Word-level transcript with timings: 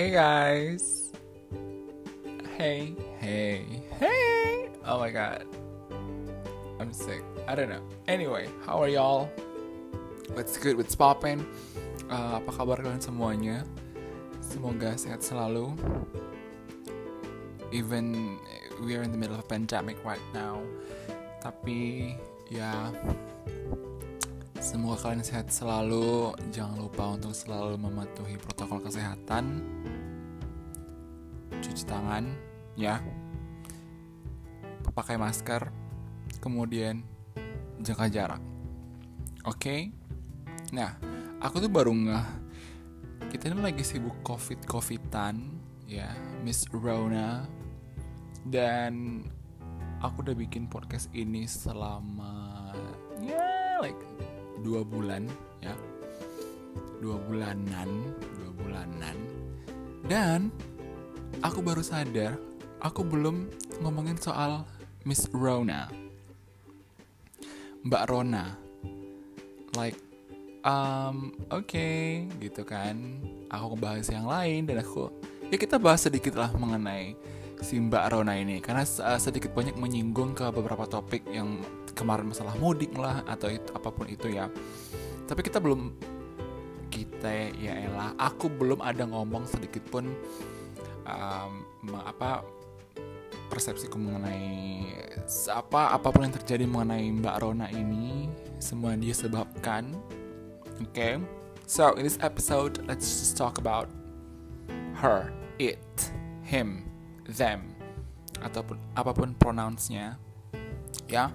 Hey 0.00 0.16
guys. 0.16 1.12
Hey, 2.56 2.96
hey, 3.20 3.84
hey. 4.00 4.72
Oh 4.80 4.96
my 4.96 5.12
god. 5.12 5.44
I'm 6.80 6.88
sick. 6.88 7.20
I 7.44 7.52
don't 7.52 7.68
know. 7.68 7.84
Anyway, 8.08 8.48
how 8.64 8.80
are 8.80 8.88
y'all? 8.88 9.28
What's 10.32 10.56
good? 10.56 10.80
What's 10.80 10.96
poppin'? 10.96 11.44
Uh, 12.08 12.40
apa 12.40 12.48
kabar 12.48 12.80
kalian 12.80 13.04
semuanya? 13.04 13.60
Semoga 14.40 14.96
sehat 14.96 15.20
selalu. 15.20 15.76
Even 17.68 18.40
we 18.80 18.96
are 18.96 19.04
in 19.04 19.12
the 19.12 19.20
middle 19.20 19.36
of 19.36 19.44
a 19.44 19.50
pandemic 19.52 20.00
right 20.00 20.24
now. 20.32 20.64
Tapi 21.44 22.16
ya 22.48 22.88
Semoga 24.60 25.08
kalian 25.08 25.24
sehat 25.24 25.48
selalu. 25.48 26.36
Jangan 26.52 26.76
lupa 26.84 27.16
untuk 27.16 27.32
selalu 27.32 27.80
mematuhi 27.80 28.36
protokol 28.36 28.84
kesehatan. 28.84 29.44
Tangan, 31.90 32.24
ya. 32.78 33.02
Pakai 34.94 35.18
masker. 35.18 35.74
Kemudian 36.38 37.02
jaga 37.82 38.06
jarak. 38.06 38.42
Oke? 39.42 39.58
Okay? 39.58 39.80
Nah, 40.70 40.94
aku 41.42 41.58
tuh 41.58 41.72
baru 41.72 41.90
ngeh 41.90 42.26
kita 43.34 43.50
ini 43.50 43.58
lagi 43.58 43.82
sibuk 43.82 44.22
covid-covidan 44.22 45.42
ya, 45.90 46.14
Miss 46.46 46.70
Rona. 46.70 47.42
Dan 48.46 49.26
aku 50.00 50.24
udah 50.24 50.36
bikin 50.36 50.64
podcast 50.64 51.12
ini 51.12 51.44
selama 51.44 52.72
ya 53.20 53.76
like 53.84 54.00
dua 54.64 54.80
bulan 54.80 55.28
ya 55.60 55.76
dua 57.04 57.20
bulanan 57.28 57.88
dua 58.16 58.50
bulanan 58.56 59.16
dan 60.08 60.48
aku 61.40 61.64
baru 61.64 61.80
sadar 61.80 62.36
aku 62.80 63.04
belum 63.04 63.48
ngomongin 63.80 64.16
soal 64.20 64.64
Miss 65.04 65.28
Rona. 65.32 65.88
Mbak 67.80 68.04
Rona. 68.12 68.56
Like 69.72 69.96
um 70.64 71.32
oke 71.48 71.64
okay, 71.64 72.28
gitu 72.40 72.64
kan. 72.64 73.20
Aku 73.48 73.76
ngebahas 73.76 74.08
yang 74.12 74.28
lain 74.28 74.68
dan 74.68 74.84
aku 74.84 75.08
ya 75.48 75.56
kita 75.56 75.80
bahas 75.80 76.04
sedikit 76.04 76.36
lah 76.36 76.52
mengenai 76.52 77.16
si 77.64 77.80
Mbak 77.80 78.04
Rona 78.12 78.36
ini. 78.36 78.60
Karena 78.60 78.84
sedikit 79.16 79.52
banyak 79.56 79.76
menyinggung 79.80 80.36
ke 80.36 80.44
beberapa 80.52 80.84
topik 80.84 81.24
yang 81.32 81.60
kemarin 81.96 82.28
masalah 82.28 82.56
mudik 82.60 82.92
lah 82.96 83.24
atau 83.24 83.48
itu 83.48 83.68
apa 83.72 83.88
pun 83.88 84.08
itu 84.08 84.28
ya. 84.28 84.52
Tapi 85.24 85.40
kita 85.40 85.56
belum 85.56 85.92
kita 86.90 87.54
ya 87.54 87.86
elah 87.86 88.12
aku 88.18 88.50
belum 88.50 88.82
ada 88.82 89.06
ngomong 89.06 89.46
sedikit 89.46 89.86
pun 89.88 90.10
um, 91.06 91.64
apa 92.04 92.44
persepsiku 93.50 93.98
mengenai 93.98 94.86
apa 95.50 95.94
apa 95.94 96.08
pun 96.10 96.26
yang 96.26 96.34
terjadi 96.34 96.64
mengenai 96.66 97.10
Mbak 97.18 97.36
Rona 97.42 97.66
ini 97.70 98.30
semua 98.62 98.94
dia 98.98 99.14
sebabkan 99.14 99.94
oke 100.78 100.90
okay? 100.90 101.18
so 101.66 101.94
in 101.98 102.06
this 102.06 102.18
episode 102.22 102.82
let's 102.86 103.06
just 103.06 103.34
talk 103.38 103.58
about 103.58 103.90
her 104.98 105.30
it 105.58 105.82
him 106.46 106.86
them 107.26 107.74
ataupun 108.42 108.78
apa 108.94 109.10
pun 109.14 109.34
pronounsnya 109.38 110.18
ya 111.10 111.30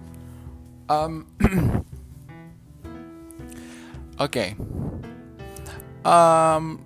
Um, 0.86 1.26
Oke. 4.22 4.30
Okay. 4.30 4.50
Um, 6.06 6.78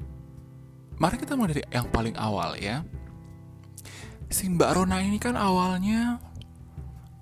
mari 1.00 1.16
kita 1.16 1.40
mulai 1.40 1.56
dari 1.56 1.64
yang 1.72 1.88
paling 1.88 2.16
awal 2.20 2.60
ya. 2.60 2.84
Si 4.30 4.46
Mbak 4.46 4.72
Rona 4.76 5.02
ini 5.02 5.18
kan 5.18 5.34
awalnya 5.34 6.20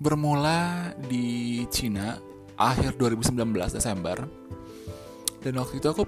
bermula 0.02 0.92
di 1.08 1.62
Cina 1.70 2.18
akhir 2.58 2.98
2019 2.98 3.38
Desember. 3.72 4.26
Dan 5.38 5.62
waktu 5.62 5.78
itu 5.78 5.88
aku 5.88 6.04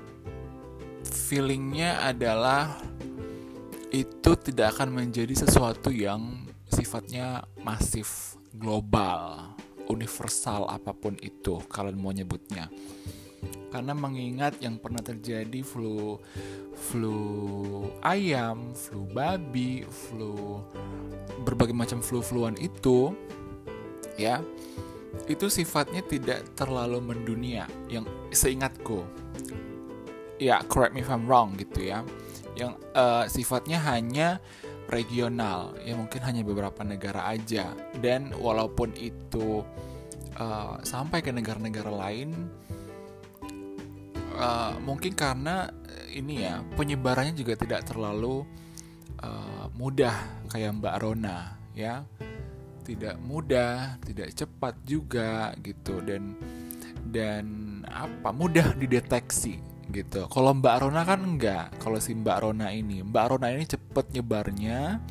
feelingnya 1.07 2.03
adalah 2.03 2.83
itu 3.95 4.35
tidak 4.35 4.77
akan 4.77 5.03
menjadi 5.03 5.47
sesuatu 5.47 5.95
yang 5.95 6.47
sifatnya 6.67 7.47
masif 7.63 8.35
global 8.55 9.55
universal 9.91 10.67
apa 10.71 10.95
pun 10.95 11.19
itu 11.19 11.59
kalian 11.67 11.99
mau 11.99 12.15
nyebutnya 12.15 12.71
karena 13.71 13.95
mengingat 13.95 14.59
yang 14.59 14.77
pernah 14.77 15.01
terjadi 15.01 15.63
flu 15.63 16.19
flu 16.75 17.19
ayam, 18.03 18.75
flu 18.75 19.07
babi, 19.11 19.87
flu 19.87 20.59
berbagai 21.47 21.73
macam 21.73 22.03
flu-fluan 22.03 22.59
itu 22.59 23.15
ya 24.19 24.43
itu 25.27 25.47
sifatnya 25.47 26.03
tidak 26.05 26.43
terlalu 26.59 26.99
mendunia. 27.01 27.71
Yang 27.87 28.11
seingatku 28.35 29.07
ya 30.41 30.65
correct 30.67 30.97
me 30.97 31.03
if 31.05 31.11
I'm 31.11 31.25
wrong 31.31 31.55
gitu 31.55 31.91
ya. 31.91 32.03
Yang 32.59 32.77
uh, 32.93 33.25
sifatnya 33.31 33.79
hanya 33.87 34.43
regional. 34.91 35.79
Ya 35.87 35.95
mungkin 35.95 36.21
hanya 36.27 36.43
beberapa 36.43 36.83
negara 36.83 37.31
aja. 37.31 37.71
Dan 38.03 38.35
walaupun 38.35 38.91
itu 38.99 39.63
uh, 40.41 40.77
sampai 40.83 41.23
ke 41.23 41.31
negara-negara 41.31 41.91
lain 41.91 42.51
uh, 44.37 44.75
mungkin 44.83 45.15
karena 45.15 45.71
ini 46.11 46.47
ya 46.47 46.63
penyebarannya 46.75 47.35
juga 47.35 47.55
tidak 47.55 47.87
terlalu 47.87 48.43
uh, 49.23 49.67
mudah 49.79 50.47
kayak 50.51 50.75
Mbak 50.79 50.97
Rona 51.03 51.59
ya 51.75 52.03
tidak 52.83 53.17
mudah 53.23 54.01
tidak 54.03 54.35
cepat 54.35 54.75
juga 54.83 55.55
gitu 55.63 56.03
dan 56.03 56.35
dan 57.07 57.47
apa 57.87 58.35
mudah 58.35 58.75
dideteksi 58.75 59.63
gitu. 59.91 60.31
Kalau 60.31 60.55
Mbak 60.55 60.77
Rona 60.87 61.03
kan 61.03 61.21
enggak. 61.21 61.75
Kalau 61.83 61.99
si 61.99 62.15
Mbak 62.15 62.39
Rona 62.47 62.71
ini, 62.71 63.03
Mbak 63.03 63.27
Rona 63.35 63.51
ini 63.51 63.67
cepet 63.67 64.15
nyebarnya 64.15 65.03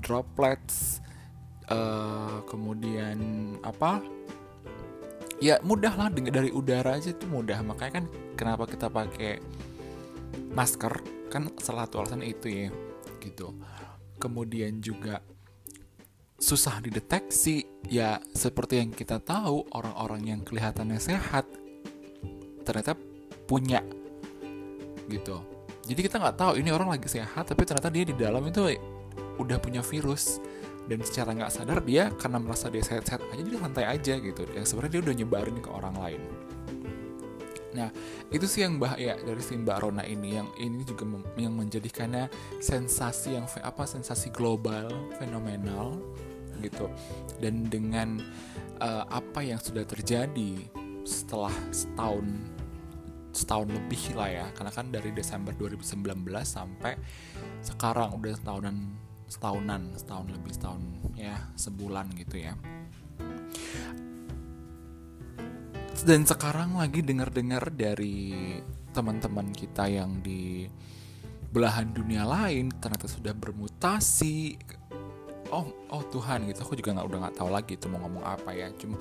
droplets, 0.00 1.02
uh, 1.66 2.46
kemudian 2.46 3.18
apa? 3.66 4.00
Ya 5.36 5.60
mudah 5.60 5.92
lah 5.92 6.08
dari 6.12 6.48
udara 6.48 6.96
aja 6.96 7.12
itu 7.12 7.26
mudah. 7.28 7.60
Makanya 7.60 8.02
kan 8.02 8.04
kenapa 8.34 8.64
kita 8.64 8.88
pakai 8.88 9.40
masker 10.56 10.92
kan 11.28 11.52
salah 11.60 11.84
satu 11.84 12.04
alasan 12.04 12.24
itu 12.24 12.48
ya 12.48 12.68
gitu. 13.20 13.52
Kemudian 14.16 14.80
juga 14.80 15.20
susah 16.36 16.84
dideteksi 16.84 17.64
ya 17.88 18.20
seperti 18.36 18.84
yang 18.84 18.92
kita 18.92 19.16
tahu 19.24 19.64
orang-orang 19.72 20.36
yang 20.36 20.40
kelihatannya 20.44 21.00
sehat 21.00 21.48
ternyata 22.60 22.92
punya 23.48 23.80
gitu 25.08 25.40
jadi 25.88 26.00
kita 26.04 26.20
nggak 26.20 26.36
tahu 26.36 26.52
ini 26.60 26.68
orang 26.68 26.92
lagi 26.92 27.08
sehat 27.08 27.48
tapi 27.48 27.64
ternyata 27.64 27.88
dia 27.88 28.04
di 28.04 28.12
dalam 28.12 28.44
itu 28.44 28.68
udah 29.40 29.56
punya 29.56 29.80
virus 29.80 30.36
dan 30.86 31.02
secara 31.02 31.34
nggak 31.34 31.52
sadar 31.52 31.78
dia 31.82 32.14
karena 32.14 32.38
merasa 32.38 32.70
dia 32.70 32.82
sehat-sehat 32.82 33.22
aja 33.34 33.42
dia 33.42 33.58
santai 33.58 33.84
aja 33.86 34.14
gitu. 34.22 34.42
Yang 34.54 34.66
sebenarnya 34.70 34.92
dia 34.98 35.02
udah 35.02 35.16
nyebarin 35.18 35.58
ke 35.58 35.70
orang 35.70 35.94
lain. 35.98 36.22
Nah 37.76 37.92
itu 38.32 38.46
sih 38.48 38.64
yang 38.64 38.80
bahaya 38.80 39.20
dari 39.20 39.42
si 39.42 39.58
Mbak 39.58 39.78
Rona 39.82 40.06
ini. 40.06 40.38
Yang 40.38 40.48
ini 40.62 40.82
juga 40.86 41.04
yang 41.36 41.54
menjadikannya 41.58 42.30
sensasi 42.62 43.36
yang 43.36 43.46
apa 43.60 43.84
sensasi 43.84 44.30
global 44.30 44.88
fenomenal 45.18 45.98
gitu. 46.62 46.88
Dan 47.42 47.66
dengan 47.68 48.22
uh, 48.80 49.04
apa 49.10 49.44
yang 49.44 49.60
sudah 49.60 49.84
terjadi 49.84 50.64
setelah 51.02 51.52
setahun 51.74 52.24
setahun 53.34 53.68
lebih 53.68 54.16
lah 54.16 54.30
ya. 54.32 54.46
Karena 54.54 54.72
kan 54.72 54.88
dari 54.88 55.12
Desember 55.12 55.52
2019 55.52 56.24
sampai 56.46 56.96
sekarang 57.60 58.16
udah 58.16 58.32
setahunan 58.38 59.05
setahunan 59.26 59.94
setahun 59.98 60.26
lebih 60.30 60.52
setahun 60.54 60.82
ya 61.18 61.34
sebulan 61.58 62.06
gitu 62.14 62.38
ya. 62.38 62.54
Dan 66.06 66.22
sekarang 66.28 66.76
lagi 66.78 67.00
dengar-dengar 67.02 67.72
dari 67.72 68.60
teman-teman 68.94 69.50
kita 69.50 69.88
yang 69.90 70.20
di 70.22 70.68
belahan 71.50 71.88
dunia 71.88 72.28
lain 72.28 72.68
ternyata 72.78 73.08
sudah 73.08 73.32
bermutasi. 73.32 74.60
Oh 75.50 75.72
oh 75.90 76.02
Tuhan 76.10 76.46
gitu. 76.46 76.62
Aku 76.62 76.74
juga 76.76 76.94
nggak 76.94 77.06
udah 77.06 77.18
nggak 77.26 77.36
tahu 77.38 77.48
lagi 77.50 77.80
itu 77.80 77.86
mau 77.88 78.02
ngomong 78.04 78.22
apa 78.22 78.52
ya. 78.52 78.70
Cuma 78.76 79.00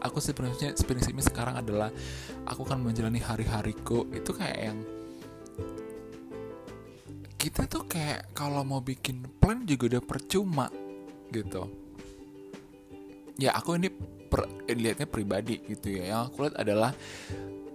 aku 0.00 0.18
sih 0.18 0.32
prinsipnya 0.32 0.72
prinsipnya 0.74 1.24
sekarang 1.24 1.60
adalah 1.60 1.92
aku 2.48 2.64
kan 2.64 2.80
menjalani 2.80 3.20
hari-hariku. 3.20 4.08
Itu 4.10 4.32
kayak 4.32 4.58
yang 4.58 4.78
kita 7.40 7.64
tuh 7.64 7.88
kayak 7.88 8.36
kalau 8.36 8.60
mau 8.60 8.84
bikin 8.84 9.24
plan 9.40 9.64
juga 9.64 9.96
udah 9.96 10.04
percuma 10.04 10.68
gitu. 11.32 11.72
Ya 13.40 13.56
aku 13.56 13.80
ini 13.80 13.88
per, 14.28 14.44
lihatnya 14.68 15.08
pribadi 15.08 15.56
gitu 15.64 15.96
ya. 15.96 16.12
Yang 16.12 16.20
aku 16.28 16.36
lihat 16.44 16.56
adalah 16.60 16.92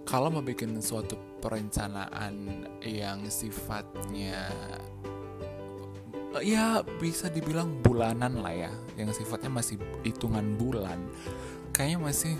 kalau 0.06 0.30
mau 0.30 0.46
bikin 0.46 0.78
suatu 0.78 1.18
perencanaan 1.42 2.62
yang 2.86 3.26
sifatnya 3.26 4.54
ya 6.44 6.84
bisa 7.02 7.26
dibilang 7.26 7.82
bulanan 7.82 8.38
lah 8.38 8.54
ya. 8.54 8.72
Yang 8.94 9.26
sifatnya 9.26 9.50
masih 9.50 9.82
hitungan 10.06 10.54
bulan. 10.54 11.02
Kayaknya 11.74 11.98
masih 11.98 12.34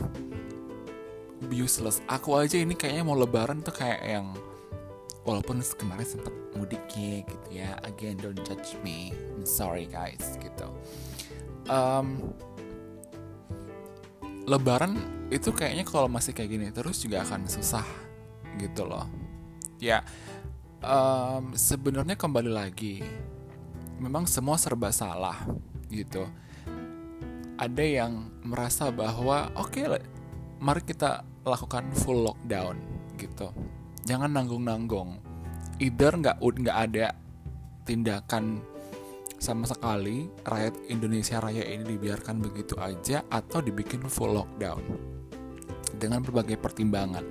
useless. 1.50 1.99
Aku 2.06 2.38
aja 2.38 2.55
ini 2.55 2.78
kayaknya 2.78 3.02
mau 3.02 3.19
lebaran 3.19 3.67
tuh 3.67 3.75
kayak 3.75 4.06
yang 4.06 4.31
walaupun 5.26 5.58
kemarin 5.75 6.06
sempat 6.06 6.31
mudik 6.55 6.87
ya 6.94 7.26
gitu 7.26 7.49
ya 7.50 7.75
again 7.82 8.14
don't 8.23 8.38
judge 8.46 8.78
me. 8.87 9.11
I'm 9.34 9.43
sorry 9.43 9.90
guys 9.90 10.38
gitu. 10.38 10.70
Um, 11.67 12.31
lebaran 14.46 14.94
itu 15.34 15.50
kayaknya 15.50 15.82
kalau 15.82 16.06
masih 16.06 16.31
kayak 16.31 16.50
gini 16.55 16.67
terus 16.70 17.02
juga 17.02 17.26
akan 17.26 17.50
susah 17.50 17.82
gitu 18.62 18.87
loh. 18.87 19.11
Ya 19.82 20.06
um, 20.81 21.52
sebenarnya 21.58 22.14
kembali 22.14 22.55
lagi 22.55 23.02
memang 23.99 24.31
semua 24.31 24.55
serba 24.56 24.94
salah 24.94 25.43
gitu. 25.90 26.23
Ada 27.58 27.82
yang 27.82 28.31
merasa 28.46 28.94
bahwa 28.94 29.50
oke 29.58 29.75
okay, 29.75 29.99
mari 30.62 30.87
kita 30.87 31.26
lakukan 31.43 31.90
full 31.99 32.26
lockdown 32.31 32.78
gitu 33.19 33.50
jangan 34.06 34.30
nanggung-nanggung 34.30 35.18
either 35.82 36.14
nggak 36.14 36.38
nggak 36.38 36.78
ada 36.78 37.12
tindakan 37.82 38.62
sama 39.36 39.68
sekali 39.68 40.30
rakyat 40.46 40.88
Indonesia 40.88 41.36
Raya 41.42 41.60
ini 41.66 41.84
dibiarkan 41.98 42.40
begitu 42.40 42.78
aja 42.80 43.20
atau 43.28 43.60
dibikin 43.60 44.00
full 44.08 44.32
lockdown 44.32 44.80
dengan 45.96 46.24
berbagai 46.24 46.56
pertimbangan. 46.56 47.24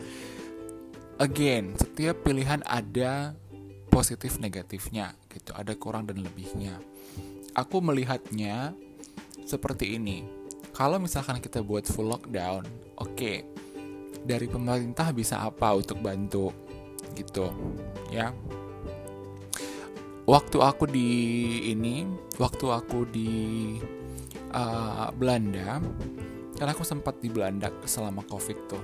Again, 1.17 1.73
setiap 1.79 2.21
pilihan 2.27 2.61
ada 2.67 3.33
positif 3.89 4.37
negatifnya 4.37 5.15
gitu, 5.31 5.55
ada 5.55 5.73
kurang 5.73 6.05
dan 6.05 6.21
lebihnya. 6.21 6.77
Aku 7.57 7.79
melihatnya 7.81 8.75
seperti 9.47 9.95
ini 9.95 10.27
kalau 10.75 10.99
misalkan 10.99 11.39
kita 11.39 11.63
buat 11.63 11.87
full 11.87 12.11
lockdown, 12.11 12.67
oke, 12.99 13.15
okay, 13.15 13.47
dari 14.27 14.45
pemerintah 14.45 15.09
bisa 15.15 15.39
apa 15.41 15.71
untuk 15.71 16.03
bantu 16.03 16.64
gitu, 17.15 17.49
ya. 18.11 18.35
Waktu 20.25 20.57
aku 20.57 20.89
di 20.89 21.09
ini, 21.69 22.05
waktu 22.37 22.65
aku 22.69 23.07
di 23.09 23.31
uh, 24.53 25.09
Belanda, 25.13 25.79
karena 26.57 26.71
aku 26.73 26.85
sempat 26.85 27.21
di 27.21 27.29
Belanda 27.29 27.69
selama 27.85 28.25
COVID 28.25 28.57
tuh. 28.69 28.83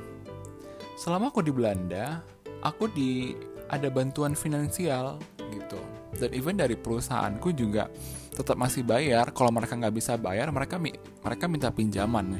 Selama 0.98 1.34
aku 1.34 1.42
di 1.42 1.50
Belanda, 1.50 2.22
aku 2.62 2.90
di 2.94 3.34
ada 3.72 3.90
bantuan 3.90 4.38
finansial 4.38 5.18
gitu, 5.50 5.80
dan 6.20 6.30
even 6.36 6.60
dari 6.60 6.76
perusahaanku 6.78 7.56
juga 7.56 7.90
tetap 8.32 8.56
masih 8.56 8.88
bayar 8.88 9.36
kalau 9.36 9.52
mereka 9.52 9.76
nggak 9.76 9.96
bisa 9.96 10.16
bayar 10.16 10.48
mereka 10.56 10.80
mereka 10.80 11.46
minta 11.52 11.68
pinjaman 11.68 12.40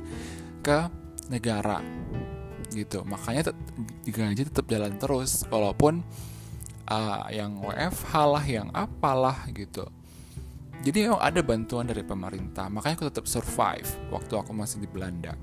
ke 0.64 0.88
negara 1.28 1.84
gitu. 2.72 3.04
Makanya 3.04 3.52
gaji 4.08 4.44
tetap 4.48 4.66
jalan 4.68 4.96
terus 4.98 5.44
walaupun 5.52 6.02
uh, 6.92 7.28
yang 7.32 7.60
WFH 7.64 8.14
lah 8.28 8.44
yang 8.44 8.68
apalah 8.76 9.48
gitu. 9.56 9.88
Jadi 10.82 11.06
memang 11.06 11.22
ada 11.22 11.40
bantuan 11.46 11.86
dari 11.86 12.02
pemerintah 12.02 12.66
makanya 12.66 12.98
aku 12.98 13.06
tetap 13.14 13.26
survive 13.30 13.86
waktu 14.10 14.34
aku 14.34 14.52
masih 14.52 14.82
di 14.82 14.90
Belanda. 14.90 15.38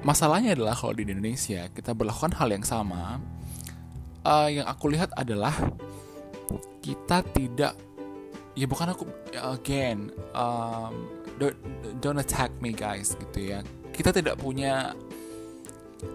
Masalahnya 0.00 0.56
adalah 0.56 0.72
kalau 0.72 0.96
di 0.96 1.04
Indonesia 1.04 1.68
kita 1.68 1.92
berlakukan 1.92 2.32
hal 2.40 2.48
yang 2.48 2.64
sama 2.64 3.20
uh, 4.24 4.48
yang 4.48 4.64
aku 4.64 4.96
lihat 4.96 5.12
adalah 5.12 5.52
kita 6.80 7.20
tidak 7.36 7.76
ya 8.56 8.64
bukan 8.64 8.96
aku 8.96 9.04
again 9.54 10.08
um, 10.32 11.06
don't, 11.36 11.56
don't 12.00 12.16
attack 12.16 12.48
me 12.64 12.72
guys 12.72 13.12
gitu 13.12 13.52
ya. 13.52 13.60
Kita 13.92 14.08
tidak 14.08 14.40
punya 14.40 14.96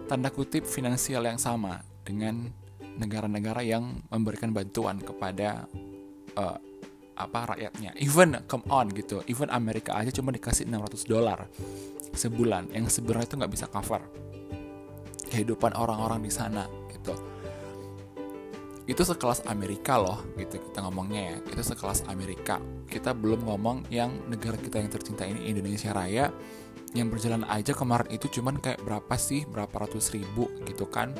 tanda 0.05 0.29
kutip 0.29 0.65
finansial 0.65 1.25
yang 1.25 1.39
sama 1.39 1.81
dengan 2.05 2.49
negara-negara 2.95 3.61
yang 3.65 4.01
memberikan 4.07 4.55
bantuan 4.55 5.01
kepada 5.01 5.67
uh, 6.39 6.57
apa 7.15 7.55
rakyatnya. 7.55 7.95
Even 7.99 8.39
come 8.47 8.63
on 8.71 8.91
gitu. 8.91 9.23
Even 9.27 9.51
Amerika 9.51 9.95
aja 9.95 10.11
cuma 10.11 10.31
dikasih 10.35 10.67
600 10.67 11.07
dolar 11.07 11.47
sebulan 12.15 12.71
yang 12.71 12.87
sebenarnya 12.87 13.27
itu 13.27 13.35
nggak 13.35 13.53
bisa 13.53 13.67
cover 13.67 14.01
kehidupan 15.27 15.75
orang-orang 15.75 16.23
di 16.23 16.31
sana 16.31 16.63
gitu 16.95 17.34
itu 18.85 19.01
sekelas 19.01 19.49
Amerika 19.49 19.97
loh 19.97 20.21
gitu 20.37 20.61
kita 20.61 20.85
ngomongnya 20.85 21.21
ya. 21.33 21.37
Itu 21.41 21.61
sekelas 21.65 22.05
Amerika. 22.05 22.61
Kita 22.85 23.17
belum 23.17 23.49
ngomong 23.49 23.89
yang 23.89 24.29
negara 24.29 24.57
kita 24.61 24.77
yang 24.77 24.93
tercinta 24.93 25.25
ini 25.25 25.49
Indonesia 25.49 25.89
Raya 25.89 26.29
yang 26.93 27.11
berjalan 27.11 27.43
aja 27.49 27.75
kemarin 27.75 28.07
itu 28.13 28.39
cuman 28.39 28.61
kayak 28.61 28.79
berapa 28.85 29.15
sih 29.19 29.43
berapa 29.49 29.73
ratus 29.73 30.13
ribu 30.13 30.47
gitu 30.69 30.85
kan. 30.85 31.17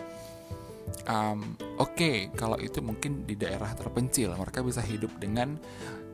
Um, 1.10 1.58
oke 1.82 1.98
okay, 1.98 2.16
kalau 2.38 2.62
itu 2.62 2.78
mungkin 2.80 3.26
di 3.26 3.34
daerah 3.34 3.74
terpencil 3.74 4.38
mereka 4.38 4.62
bisa 4.62 4.86
hidup 4.86 5.10
dengan 5.18 5.58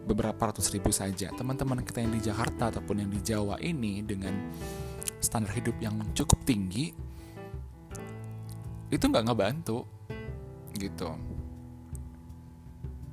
beberapa 0.07 0.39
ratus 0.49 0.71
ribu 0.71 0.89
saja. 0.95 1.29
Teman-teman 1.35 1.83
kita 1.83 1.99
yang 1.99 2.15
di 2.15 2.23
Jakarta 2.23 2.71
ataupun 2.71 3.03
yang 3.03 3.11
di 3.11 3.19
Jawa 3.19 3.59
ini 3.59 3.99
dengan 4.01 4.33
standar 5.19 5.53
hidup 5.53 5.77
yang 5.83 5.99
cukup 6.15 6.41
tinggi 6.47 6.95
itu 8.91 9.03
nggak 9.07 9.29
ngebantu 9.29 9.85
gitu 10.75 11.13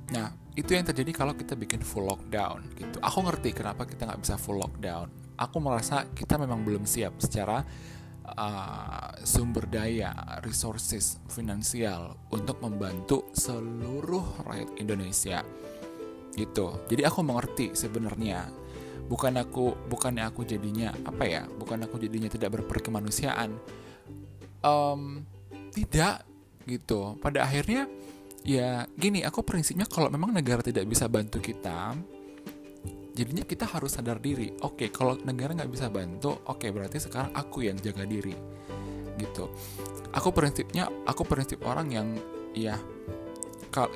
Nah, 0.09 0.33
itu 0.57 0.73
yang 0.73 0.83
terjadi 0.83 1.11
kalau 1.13 1.33
kita 1.37 1.53
bikin 1.53 1.79
full 1.85 2.09
lockdown 2.09 2.65
gitu. 2.75 2.97
Aku 2.99 3.23
ngerti 3.23 3.53
kenapa 3.53 3.85
kita 3.85 4.09
nggak 4.09 4.21
bisa 4.21 4.35
full 4.35 4.59
lockdown. 4.59 5.07
Aku 5.39 5.63
merasa 5.63 6.03
kita 6.11 6.35
memang 6.35 6.67
belum 6.67 6.83
siap 6.83 7.15
secara 7.21 7.63
uh, 8.25 9.09
sumber 9.23 9.69
daya, 9.69 10.11
resources, 10.43 11.21
finansial 11.31 12.17
untuk 12.33 12.59
membantu 12.59 13.29
seluruh 13.31 14.43
rakyat 14.43 14.69
Indonesia. 14.81 15.39
Gitu. 16.35 16.67
Jadi 16.91 17.01
aku 17.07 17.19
mengerti 17.23 17.71
sebenarnya. 17.73 18.51
Bukan 19.09 19.41
aku, 19.41 19.73
bukannya 19.89 20.21
aku 20.21 20.45
jadinya 20.45 20.93
apa 21.01 21.25
ya? 21.25 21.43
Bukan 21.49 21.81
aku 21.87 21.97
jadinya 21.97 22.29
tidak 22.29 22.59
berperkemanusiaan. 22.59 23.57
Um, 24.61 25.25
tidak 25.73 26.27
gitu. 26.67 27.17
Pada 27.17 27.47
akhirnya 27.47 27.89
ya 28.47 28.87
gini 28.95 29.23
aku 29.23 29.43
prinsipnya 29.43 29.83
kalau 29.83 30.07
memang 30.07 30.31
negara 30.31 30.63
tidak 30.63 30.87
bisa 30.87 31.11
bantu 31.11 31.43
kita 31.43 31.95
jadinya 33.19 33.43
kita 33.43 33.67
harus 33.67 33.99
sadar 33.99 34.23
diri. 34.23 34.55
Oke 34.63 34.87
okay, 34.87 34.89
kalau 34.95 35.19
negara 35.27 35.51
nggak 35.51 35.67
bisa 35.67 35.91
bantu 35.91 36.39
oke 36.47 36.55
okay, 36.55 36.69
berarti 36.71 37.03
sekarang 37.03 37.35
aku 37.35 37.67
yang 37.67 37.75
jaga 37.83 38.07
diri 38.07 38.31
gitu. 39.19 39.51
Aku 40.15 40.31
prinsipnya 40.31 40.87
aku 41.03 41.27
prinsip 41.27 41.59
orang 41.67 41.91
yang 41.91 42.07
ya 42.55 42.79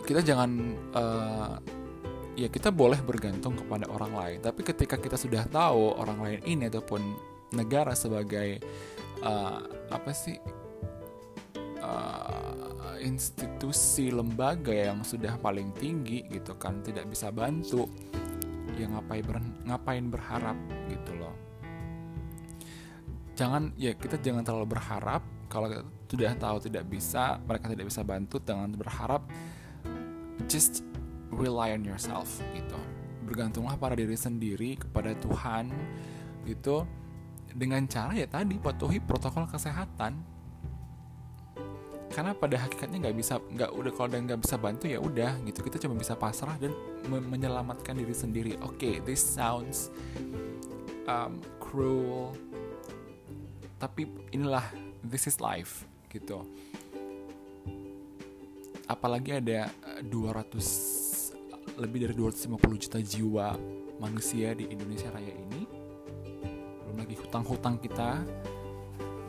kita 0.04 0.20
jangan 0.22 0.52
uh, 0.92 1.56
ya 2.36 2.52
kita 2.52 2.70
boleh 2.76 3.00
bergantung 3.00 3.56
kepada 3.56 3.88
orang 3.88 4.12
lain. 4.12 4.38
Tapi 4.44 4.62
ketika 4.62 5.00
kita 5.00 5.16
sudah 5.16 5.48
tahu 5.48 5.96
orang 5.96 6.20
lain 6.20 6.42
ini 6.44 6.68
ataupun 6.68 7.02
negara 7.56 7.96
sebagai 7.96 8.60
uh, 9.24 9.64
apa 9.88 10.12
sih 10.12 10.36
uh, 11.94 12.98
institusi 13.04 14.10
lembaga 14.10 14.74
yang 14.74 15.06
sudah 15.06 15.38
paling 15.38 15.70
tinggi 15.78 16.26
gitu 16.32 16.58
kan 16.58 16.82
tidak 16.82 17.06
bisa 17.12 17.30
bantu 17.30 17.86
ya 18.74 18.90
ngapain 18.90 19.22
ber, 19.22 19.38
ngapain 19.70 20.06
berharap 20.10 20.58
gitu 20.90 21.12
loh. 21.18 21.36
Jangan 23.34 23.74
ya 23.78 23.94
kita 23.98 24.18
jangan 24.22 24.46
terlalu 24.46 24.78
berharap 24.78 25.22
kalau 25.50 25.70
sudah 26.10 26.34
tahu 26.38 26.58
tidak 26.70 26.86
bisa 26.90 27.42
mereka 27.46 27.70
tidak 27.70 27.86
bisa 27.90 28.02
bantu 28.06 28.38
jangan 28.42 28.70
berharap 28.74 29.22
just 30.50 30.86
rely 31.34 31.74
on 31.74 31.86
yourself 31.86 32.42
gitu. 32.54 32.78
Bergantunglah 33.26 33.78
pada 33.78 33.98
diri 33.98 34.18
sendiri 34.18 34.78
kepada 34.78 35.14
Tuhan 35.18 35.70
gitu. 36.50 36.86
Dengan 37.54 37.86
cara 37.86 38.18
ya 38.18 38.26
tadi 38.26 38.58
patuhi 38.58 38.98
protokol 38.98 39.46
kesehatan 39.46 40.33
karena 42.13 42.38
pada 42.38 42.62
hakikatnya 42.62 43.10
nggak 43.10 43.17
bisa 43.17 43.41
nggak 43.41 43.74
udah 43.74 43.91
kalau 43.98 44.13
nggak 44.13 44.41
bisa 44.46 44.55
bantu 44.62 44.86
ya 44.86 45.01
udah 45.01 45.41
gitu. 45.50 45.65
Kita 45.65 45.82
cuma 45.82 45.98
bisa 45.98 46.13
pasrah 46.13 46.55
dan 46.62 46.72
me 47.10 47.17
menyelamatkan 47.17 47.98
diri 47.98 48.13
sendiri. 48.13 48.53
Oke 48.62 48.77
okay, 48.77 48.93
this 49.01 49.20
sounds 49.20 49.89
um, 51.10 51.41
cruel 51.58 52.38
tapi 53.82 54.08
inilah 54.32 54.63
this 55.03 55.27
is 55.27 55.41
life 55.41 55.84
gitu. 56.13 56.46
Apalagi 58.86 59.41
ada 59.41 59.74
200 60.05 61.82
lebih 61.82 62.05
dari 62.05 62.13
250 62.13 62.84
juta 62.86 63.00
jiwa 63.01 63.58
manusia 63.98 64.53
di 64.53 64.70
Indonesia 64.70 65.10
Raya 65.10 65.34
ini. 65.34 65.65
Belum 66.86 66.98
lagi 67.01 67.15
hutang-hutang 67.17 67.82
kita 67.82 68.22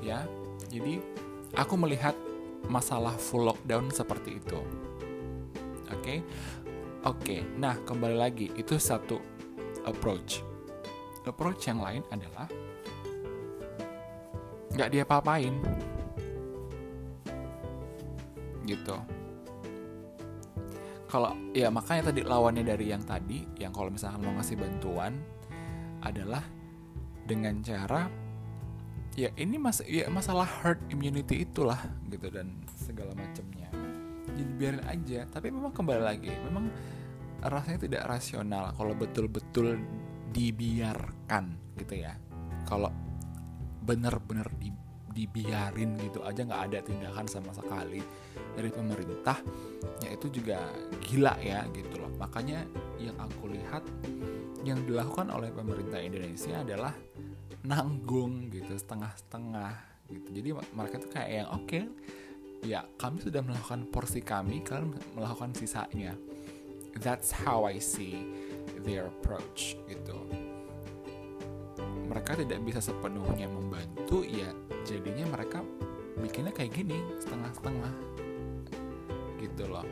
ya. 0.04 0.28
Jadi 0.68 1.00
aku 1.56 1.74
melihat 1.78 2.14
masalah 2.68 3.14
full 3.16 3.46
lockdown 3.48 3.92
seperti 3.92 4.40
itu. 4.40 4.60
Oke. 5.90 6.00
Okay? 6.00 6.18
Oke, 7.04 7.44
nah 7.60 7.76
kembali 7.84 8.16
lagi 8.16 8.48
itu 8.56 8.80
satu 8.80 9.20
approach. 9.84 10.40
Approach 11.28 11.68
yang 11.68 11.84
lain 11.84 12.00
adalah 12.08 12.48
nggak 14.72 14.88
dia 14.88 15.04
papain, 15.04 15.52
gitu. 18.64 18.96
Kalau 21.12 21.36
ya 21.52 21.68
makanya 21.68 22.10
tadi 22.10 22.24
lawannya 22.24 22.64
dari 22.64 22.90
yang 22.90 23.04
tadi, 23.04 23.44
yang 23.60 23.70
kalau 23.70 23.92
misalnya 23.92 24.24
mau 24.24 24.34
ngasih 24.40 24.56
bantuan 24.58 25.12
adalah 26.02 26.42
dengan 27.28 27.60
cara 27.60 28.08
ya 29.14 29.30
ini 29.38 29.56
mas 29.62 29.78
ya 29.86 30.10
masalah 30.10 30.46
herd 30.46 30.82
immunity 30.90 31.46
itulah 31.46 31.78
gitu 32.10 32.26
dan 32.30 32.50
segala 32.74 33.14
macamnya. 33.14 33.70
Jadi 34.34 34.52
biarin 34.58 34.82
aja 34.90 35.20
tapi 35.30 35.54
memang 35.54 35.70
kembali 35.70 36.02
lagi 36.02 36.34
memang 36.50 36.66
rasanya 37.46 37.86
tidak 37.86 38.02
rasional 38.10 38.74
kalau 38.74 38.94
betul-betul 38.98 39.78
dibiarkan 40.34 41.54
gitu 41.78 41.94
ya. 42.02 42.18
Kalau 42.66 42.90
bener-bener 43.84 44.48
di, 44.58 44.74
dibiarin 45.14 45.94
gitu 46.02 46.26
aja 46.26 46.42
nggak 46.42 46.62
ada 46.72 46.78
tindakan 46.82 47.26
sama 47.30 47.54
sekali 47.54 48.02
dari 48.58 48.70
pemerintah 48.72 49.38
ya 50.02 50.10
itu 50.10 50.26
juga 50.42 50.58
gila 51.06 51.38
ya 51.38 51.62
gitu 51.70 52.02
loh. 52.02 52.10
Makanya 52.18 52.66
yang 52.98 53.14
aku 53.22 53.54
lihat 53.54 53.86
yang 54.66 54.82
dilakukan 54.82 55.30
oleh 55.30 55.54
pemerintah 55.54 56.02
Indonesia 56.02 56.66
adalah 56.66 56.96
nanggung 57.64 58.52
gitu 58.52 58.76
setengah-setengah 58.76 59.72
gitu. 60.12 60.28
Jadi 60.36 60.48
mereka 60.76 61.00
tuh 61.00 61.10
kayak 61.10 61.30
yang 61.32 61.48
oke 61.48 61.64
okay, 61.64 61.82
ya 62.60 62.84
kami 63.00 63.24
sudah 63.24 63.40
melakukan 63.40 63.88
porsi 63.88 64.20
kami 64.20 64.60
kalian 64.60 64.92
melakukan 65.16 65.56
sisanya. 65.56 66.12
That's 67.00 67.34
how 67.34 67.66
I 67.66 67.80
see 67.80 68.28
their 68.84 69.08
approach 69.10 69.80
gitu. 69.88 70.16
Mereka 72.04 72.38
tidak 72.44 72.60
bisa 72.62 72.84
sepenuhnya 72.84 73.48
membantu 73.48 74.22
ya 74.22 74.52
jadinya 74.84 75.24
mereka 75.32 75.64
bikinnya 76.20 76.54
kayak 76.54 76.76
gini 76.76 77.00
setengah-setengah 77.18 77.92
gitu 79.40 79.64
loh. 79.66 79.88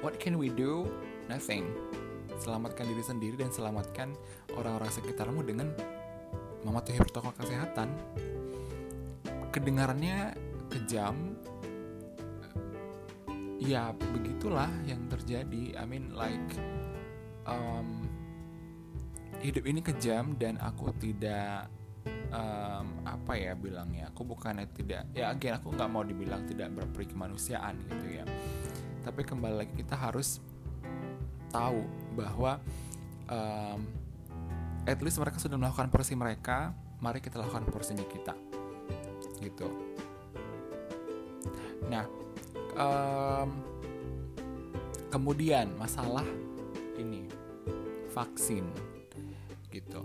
What 0.00 0.22
can 0.22 0.38
we 0.38 0.48
do? 0.48 0.86
Nothing. 1.26 1.66
Selamatkan 2.38 2.86
diri 2.86 3.02
sendiri 3.02 3.34
dan 3.34 3.50
selamatkan 3.50 4.14
orang-orang 4.54 4.92
sekitarmu 4.92 5.42
dengan 5.42 5.72
mematuhi 6.66 6.98
protokol 6.98 7.30
kesehatan 7.38 7.94
kedengarannya 9.56 10.36
kejam. 10.68 11.16
Ya 13.56 13.88
begitulah 13.96 14.68
yang 14.84 15.08
terjadi. 15.08 15.80
I 15.80 15.84
mean 15.88 16.12
like 16.12 16.44
um, 17.48 18.04
hidup 19.40 19.64
ini 19.64 19.80
kejam 19.80 20.36
dan 20.36 20.60
aku 20.60 20.92
tidak 21.00 21.72
um, 22.30 23.00
apa 23.08 23.32
ya 23.40 23.56
bilangnya 23.56 24.12
aku 24.12 24.28
bukannya 24.28 24.68
tidak 24.76 25.08
ya 25.16 25.32
again 25.32 25.56
aku 25.56 25.72
nggak 25.72 25.90
mau 25.90 26.04
dibilang 26.04 26.44
tidak 26.44 26.68
berperi 26.76 27.08
kemanusiaan 27.08 27.80
gitu 27.88 28.20
ya. 28.20 28.24
Tapi 29.00 29.24
kembali 29.24 29.56
lagi 29.56 29.72
kita 29.72 29.96
harus 29.96 30.44
tahu 31.48 31.80
bahwa 32.12 32.60
um, 33.32 33.80
at 34.86 35.02
least 35.02 35.18
mereka 35.18 35.42
sudah 35.42 35.58
melakukan 35.58 35.90
porsi 35.90 36.14
mereka 36.14 36.70
mari 37.02 37.18
kita 37.18 37.42
lakukan 37.42 37.66
porsinya 37.68 38.06
kita. 38.06 38.32
Gitu. 39.42 39.68
Nah 41.90 42.06
um, 42.78 43.50
kemudian 45.10 45.74
masalah 45.74 46.24
ini 46.96 47.26
vaksin. 48.14 48.64
Gitu. 49.68 50.00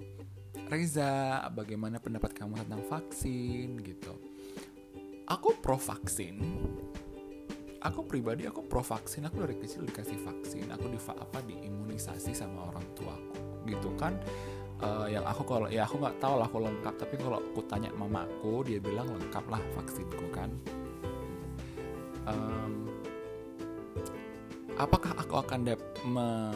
Reza 0.67 1.45
bagaimana 1.53 2.01
pendapat 2.01 2.33
kamu 2.33 2.59
tentang 2.65 2.83
vaksin? 2.89 3.77
Gitu. 3.79 4.13
Aku 5.29 5.55
pro 5.61 5.77
vaksin 5.77 6.41
aku 7.81 8.05
pribadi 8.05 8.45
aku 8.45 8.61
pro 8.61 8.85
vaksin 8.85 9.25
aku 9.25 9.41
dari 9.41 9.57
kecil 9.57 9.85
dikasih 9.85 10.19
vaksin. 10.21 10.69
Aku 10.73 10.89
di 10.89 10.99
apa 11.01 11.39
diimunisasi 11.45 12.33
sama 12.33 12.69
orang 12.69 12.85
tuaku. 12.97 13.65
Gitu 13.69 13.89
kan 13.97 14.17
uh, 14.81 15.07
yang 15.07 15.25
aku 15.25 15.45
kalau 15.45 15.67
ya 15.69 15.85
aku 15.85 16.01
nggak 16.01 16.17
tahu 16.17 16.35
lah 16.41 16.45
aku 16.49 16.57
lengkap 16.61 16.93
tapi 16.97 17.15
kalau 17.17 17.37
aku 17.37 17.61
tanya 17.69 17.89
mamaku 17.93 18.65
dia 18.65 18.81
bilang 18.81 19.07
lengkap 19.09 19.45
lah 19.47 19.61
vaksinku 19.77 20.27
kan. 20.33 20.49
Um, 22.25 22.85
apakah 24.77 25.17
aku 25.17 25.41
akan 25.41 25.65
dap 25.65 25.81
me, 26.05 26.53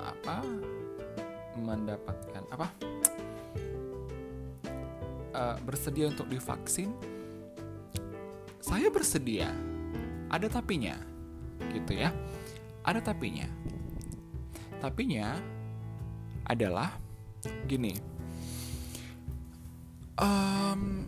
apa 0.00 0.40
mendapatkan 1.60 2.44
apa? 2.52 2.68
Uh, 5.36 5.56
bersedia 5.64 6.08
untuk 6.08 6.26
divaksin? 6.32 6.92
Saya 8.64 8.88
bersedia. 8.88 9.52
Ada 10.28 10.60
tapinya 10.60 10.96
gitu 11.72 11.96
ya. 11.96 12.12
Ada 12.84 13.00
tapinya. 13.00 13.48
Tapinya 14.80 15.57
adalah 16.48 16.96
gini 17.68 18.18
um, 20.18 21.06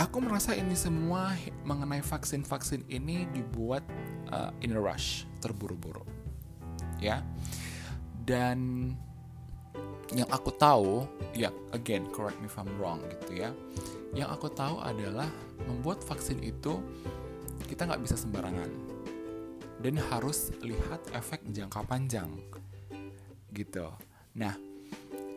aku 0.00 0.16
merasa 0.22 0.56
ini 0.56 0.72
semua 0.72 1.36
mengenai 1.66 2.00
vaksin-vaksin 2.00 2.88
ini 2.88 3.28
dibuat 3.34 3.84
uh, 4.32 4.54
in 4.64 4.72
a 4.72 4.80
rush, 4.80 5.28
terburu-buru. 5.44 6.06
Ya. 7.02 7.20
Dan 8.24 8.90
yang 10.14 10.26
aku 10.32 10.50
tahu, 10.56 11.04
ya 11.36 11.52
again 11.76 12.08
correct 12.10 12.38
me 12.40 12.48
if 12.48 12.56
I'm 12.56 12.70
wrong 12.80 13.04
gitu 13.20 13.44
ya. 13.44 13.50
Yang 14.16 14.40
aku 14.40 14.48
tahu 14.50 14.80
adalah 14.82 15.28
membuat 15.68 16.02
vaksin 16.02 16.40
itu 16.42 16.80
kita 17.68 17.86
nggak 17.86 18.02
bisa 18.02 18.18
sembarangan 18.18 18.70
dan 19.78 19.94
harus 20.10 20.50
lihat 20.66 20.98
efek 21.14 21.46
jangka 21.54 21.86
panjang 21.86 22.28
gitu. 23.50 23.90
Nah, 24.38 24.54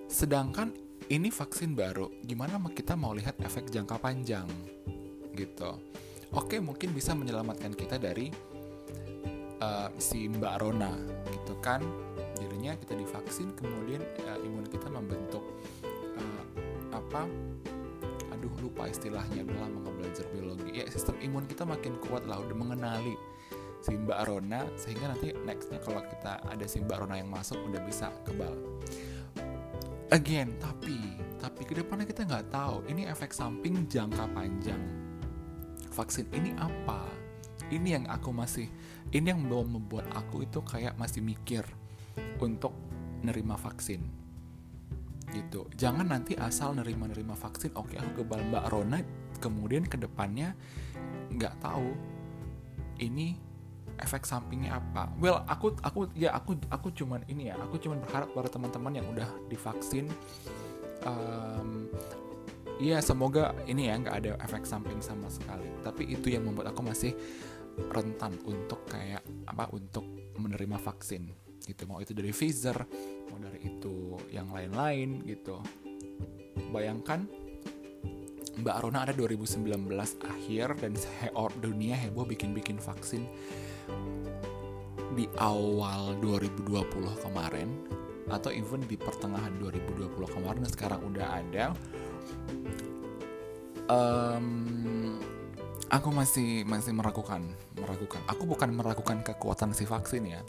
sedangkan 0.08 0.74
ini 1.12 1.30
vaksin 1.30 1.76
baru, 1.76 2.10
gimana 2.24 2.62
kita 2.72 2.96
mau 2.96 3.12
lihat 3.12 3.42
efek 3.44 3.68
jangka 3.68 4.00
panjang 4.00 4.48
gitu. 5.36 5.82
Oke, 6.34 6.58
mungkin 6.58 6.94
bisa 6.94 7.14
menyelamatkan 7.14 7.74
kita 7.78 8.02
dari 8.02 8.34
uh, 9.62 9.90
si 10.02 10.30
Mbak 10.30 10.56
Rona 10.62 10.94
gitu 11.30 11.54
kan. 11.62 11.82
Jadinya 12.40 12.74
kita 12.78 12.98
divaksin, 12.98 13.54
kemudian 13.54 14.02
uh, 14.26 14.40
imun 14.42 14.66
kita 14.66 14.90
membentuk 14.90 15.44
uh, 16.18 16.44
apa? 16.94 17.30
Aduh 18.34 18.54
lupa 18.62 18.90
istilahnya, 18.90 19.46
udah 19.46 19.58
lama 19.68 19.90
belajar 19.94 20.26
biologi. 20.34 20.82
Ya 20.82 20.90
sistem 20.90 21.18
imun 21.22 21.46
kita 21.46 21.66
makin 21.68 22.02
kuat 22.02 22.26
lah, 22.26 22.42
udah 22.42 22.58
mengenali 22.58 23.14
si 23.84 24.00
Mbak 24.00 24.20
Rona 24.24 24.64
sehingga 24.80 25.12
nanti 25.12 25.36
nextnya 25.44 25.84
kalau 25.84 26.00
kita 26.08 26.40
ada 26.48 26.64
si 26.64 26.80
Mbak 26.80 27.04
Rona 27.04 27.20
yang 27.20 27.28
masuk 27.28 27.60
udah 27.68 27.84
bisa 27.84 28.08
kebal. 28.24 28.56
Again 30.08 30.56
tapi 30.64 31.20
tapi 31.44 31.68
ke 31.68 31.76
depannya 31.76 32.08
kita 32.08 32.24
nggak 32.24 32.48
tahu 32.48 32.88
ini 32.88 33.04
efek 33.12 33.36
samping 33.36 33.84
jangka 33.92 34.24
panjang. 34.32 34.80
Vaksin 35.92 36.32
ini 36.32 36.56
apa? 36.56 37.12
Ini 37.68 38.00
yang 38.00 38.06
aku 38.08 38.32
masih 38.32 38.72
ini 39.12 39.28
yang 39.28 39.44
belum 39.44 39.76
membuat 39.76 40.08
aku 40.16 40.48
itu 40.48 40.64
kayak 40.64 40.96
masih 40.96 41.20
mikir 41.20 41.68
untuk 42.40 42.72
nerima 43.20 43.60
vaksin. 43.60 44.00
Gitu. 45.28 45.68
Jangan 45.76 46.08
nanti 46.08 46.40
asal 46.40 46.78
nerima 46.78 47.12
nerima 47.12 47.36
vaksin 47.36 47.76
oke 47.76 48.00
aku 48.00 48.24
kebal 48.24 48.40
mbak 48.48 48.70
Rona 48.72 49.04
kemudian 49.44 49.84
ke 49.84 50.00
depannya 50.00 50.56
nggak 51.36 51.60
tahu. 51.60 51.92
Ini 53.04 53.53
efek 54.02 54.26
sampingnya 54.26 54.80
apa? 54.82 55.12
Well, 55.22 55.46
aku 55.46 55.78
aku 55.82 56.10
ya 56.18 56.34
aku 56.34 56.58
aku 56.70 56.90
cuman 56.94 57.22
ini 57.30 57.54
ya, 57.54 57.60
aku 57.60 57.78
cuman 57.78 58.02
berharap 58.02 58.34
pada 58.34 58.50
teman-teman 58.50 58.94
yang 58.98 59.08
udah 59.12 59.30
divaksin 59.52 60.10
um, 61.06 61.88
ya 62.82 62.98
semoga 63.04 63.54
ini 63.70 63.92
ya 63.92 64.00
nggak 64.00 64.16
ada 64.24 64.32
efek 64.42 64.66
samping 64.66 65.00
sama 65.04 65.30
sekali. 65.30 65.68
Tapi 65.86 66.10
itu 66.10 66.34
yang 66.34 66.48
membuat 66.48 66.74
aku 66.74 66.82
masih 66.82 67.14
rentan 67.90 68.38
untuk 68.46 68.86
kayak 68.86 69.22
apa 69.50 69.70
untuk 69.74 70.06
menerima 70.38 70.78
vaksin 70.82 71.30
gitu. 71.64 71.82
Mau 71.88 72.02
itu 72.02 72.12
dari 72.12 72.34
Pfizer, 72.34 72.78
mau 73.30 73.40
dari 73.40 73.60
itu 73.64 74.18
yang 74.34 74.50
lain-lain 74.52 75.24
gitu. 75.26 75.62
Bayangkan 76.74 77.26
Mbak 78.54 78.78
Rona 78.86 79.10
ada 79.10 79.14
2019 79.18 79.66
akhir 80.22 80.68
dan 80.78 80.94
dunia 81.58 81.98
heboh 81.98 82.30
bikin-bikin 82.30 82.78
vaksin 82.78 83.26
di 85.14 85.30
awal 85.38 86.18
2020 86.22 86.66
kemarin 87.22 87.70
atau 88.32 88.50
even 88.50 88.82
di 88.88 88.98
pertengahan 88.98 89.54
2020 89.62 90.10
kemarin 90.26 90.64
sekarang 90.66 91.02
udah 91.06 91.28
ada 91.38 91.66
um, 93.90 95.20
aku 95.92 96.10
masih 96.10 96.64
masih 96.66 96.96
meragukan 96.96 97.44
meragukan. 97.78 98.22
Aku 98.32 98.48
bukan 98.48 98.72
meragukan 98.72 99.20
kekuatan 99.22 99.76
si 99.76 99.84
vaksin 99.84 100.24
ya. 100.26 100.42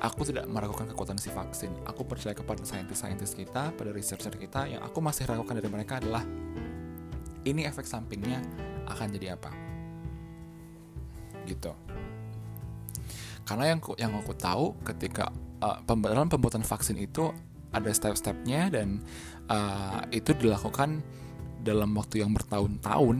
Aku 0.00 0.28
tidak 0.28 0.44
meragukan 0.48 0.88
kekuatan 0.92 1.16
si 1.16 1.32
vaksin. 1.32 1.72
Aku 1.88 2.04
percaya 2.04 2.36
kepada 2.36 2.60
saintis-saintis 2.64 3.32
kita 3.32 3.72
pada 3.72 3.90
researcher 3.92 4.32
kita 4.36 4.68
yang 4.68 4.84
aku 4.84 5.00
masih 5.00 5.24
ragukan 5.24 5.56
dari 5.56 5.70
mereka 5.72 6.00
adalah 6.00 6.24
ini 7.46 7.64
efek 7.64 7.88
sampingnya 7.88 8.42
akan 8.88 9.08
jadi 9.16 9.36
apa? 9.36 9.50
Gitu 11.46 11.85
karena 13.46 13.64
yang 13.72 13.80
yang 13.94 14.12
aku 14.18 14.34
tahu 14.34 14.74
ketika 14.82 15.30
uh, 15.62 15.78
dalam 15.86 16.26
pembuatan 16.26 16.66
vaksin 16.66 16.98
itu 16.98 17.30
ada 17.70 17.90
step-stepnya 17.94 18.74
dan 18.74 19.00
uh, 19.46 20.02
itu 20.10 20.34
dilakukan 20.34 21.00
dalam 21.62 21.94
waktu 21.94 22.22
yang 22.22 22.34
bertahun-tahun 22.34 23.16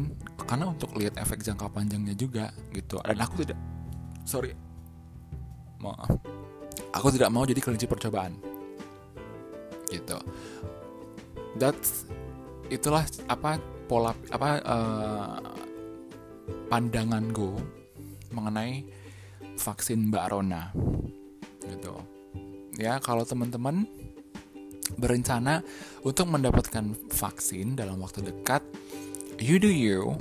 karena 0.47 0.65
untuk 0.71 0.95
lihat 0.95 1.19
efek 1.19 1.43
jangka 1.43 1.67
panjangnya 1.71 2.15
juga 2.15 2.51
gitu. 2.75 2.99
Dan 3.03 3.19
aku 3.19 3.43
tidak 3.43 3.59
sorry. 4.27 4.55
Maaf. 5.83 6.11
Aku 6.95 7.11
tidak 7.15 7.31
mau 7.31 7.47
jadi 7.47 7.59
kelinci 7.63 7.87
percobaan. 7.87 8.35
Gitu. 9.91 10.19
That's 11.59 12.07
itulah 12.67 13.07
apa 13.31 13.63
pola 13.87 14.11
apa 14.35 14.49
uh, 14.67 15.39
pandanganku 16.67 17.55
mengenai 18.35 18.83
vaksin 19.57 20.13
Mbak 20.13 20.27
Rona 20.31 20.71
gitu 21.67 21.99
ya 22.79 23.01
kalau 23.03 23.27
teman-teman 23.27 23.89
berencana 24.95 25.67
untuk 26.07 26.31
mendapatkan 26.31 26.95
vaksin 27.11 27.75
dalam 27.75 27.99
waktu 27.99 28.23
dekat, 28.23 28.63
you 29.43 29.59
do 29.59 29.67
you. 29.67 30.15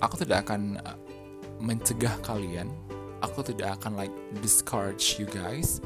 Aku 0.00 0.16
tidak 0.16 0.48
akan 0.48 0.80
uh, 0.80 0.96
mencegah 1.60 2.16
kalian. 2.24 2.70
Aku 3.20 3.42
tidak 3.42 3.82
akan 3.82 3.98
like 3.98 4.14
discourage 4.40 5.18
you 5.18 5.26
guys. 5.26 5.82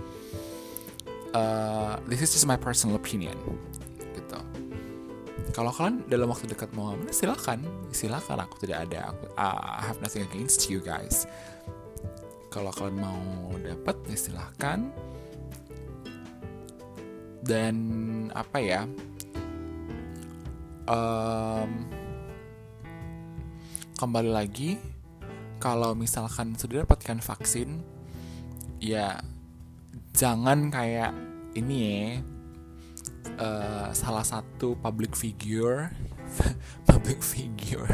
Uh, 1.33 1.97
this 2.05 2.21
is 2.21 2.29
just 2.29 2.45
my 2.45 2.61
personal 2.61 3.01
opinion, 3.01 3.33
gitu. 4.13 4.37
Kalau 5.57 5.73
kalian 5.73 6.05
dalam 6.13 6.29
waktu 6.29 6.45
dekat 6.45 6.69
mau 6.77 6.93
ngambil, 6.93 7.09
silakan, 7.09 7.65
silakan. 7.89 8.45
Aku 8.45 8.61
tidak 8.61 8.85
ada, 8.89 9.17
aku, 9.17 9.25
uh, 9.41 9.81
I 9.81 9.89
have 9.89 9.99
nothing 10.05 10.29
against 10.29 10.69
you 10.69 10.85
guys. 10.85 11.25
Kalau 12.53 12.69
kalian 12.69 13.01
mau 13.01 13.57
dapat, 13.57 13.97
ya 14.13 14.17
silahkan. 14.21 14.93
Dan 17.41 17.77
apa 18.37 18.59
ya? 18.61 18.85
Um, 20.85 21.89
kembali 23.97 24.35
lagi 24.35 24.77
kalau 25.63 25.95
misalkan 25.95 26.59
sudah 26.59 26.83
dapatkan 26.83 27.23
vaksin 27.23 27.87
ya 28.83 29.23
jangan 30.11 30.75
kayak 30.75 31.15
ini 31.55 31.77
ya 31.79 32.03
uh, 33.39 33.89
salah 33.95 34.27
satu 34.27 34.75
public 34.83 35.15
figure 35.15 35.95
public 36.91 37.23
figure 37.23 37.87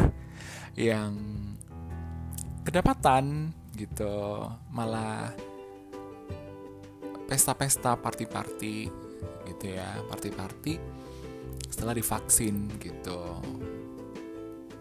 yang 0.81 1.13
kedapatan 2.65 3.53
gitu. 3.79 4.43
Malah 4.75 5.31
pesta-pesta 7.31 7.95
party-party 7.95 8.77
gitu 9.47 9.65
ya 9.71 10.03
party-party. 10.11 10.75
Setelah 11.71 11.95
divaksin 11.95 12.67
gitu 12.83 13.39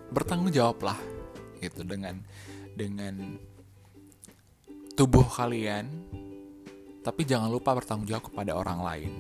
bertanggung 0.08 0.56
jawab 0.56 0.82
lah 0.88 1.00
gitu 1.62 1.84
dengan 1.86 2.18
dengan 2.74 3.38
tubuh 4.98 5.28
kalian. 5.30 5.86
Tapi 7.06 7.24
jangan 7.24 7.48
lupa 7.48 7.72
bertanggung 7.72 8.10
jawab 8.10 8.34
kepada 8.34 8.52
orang 8.58 8.84
lain 8.84 9.14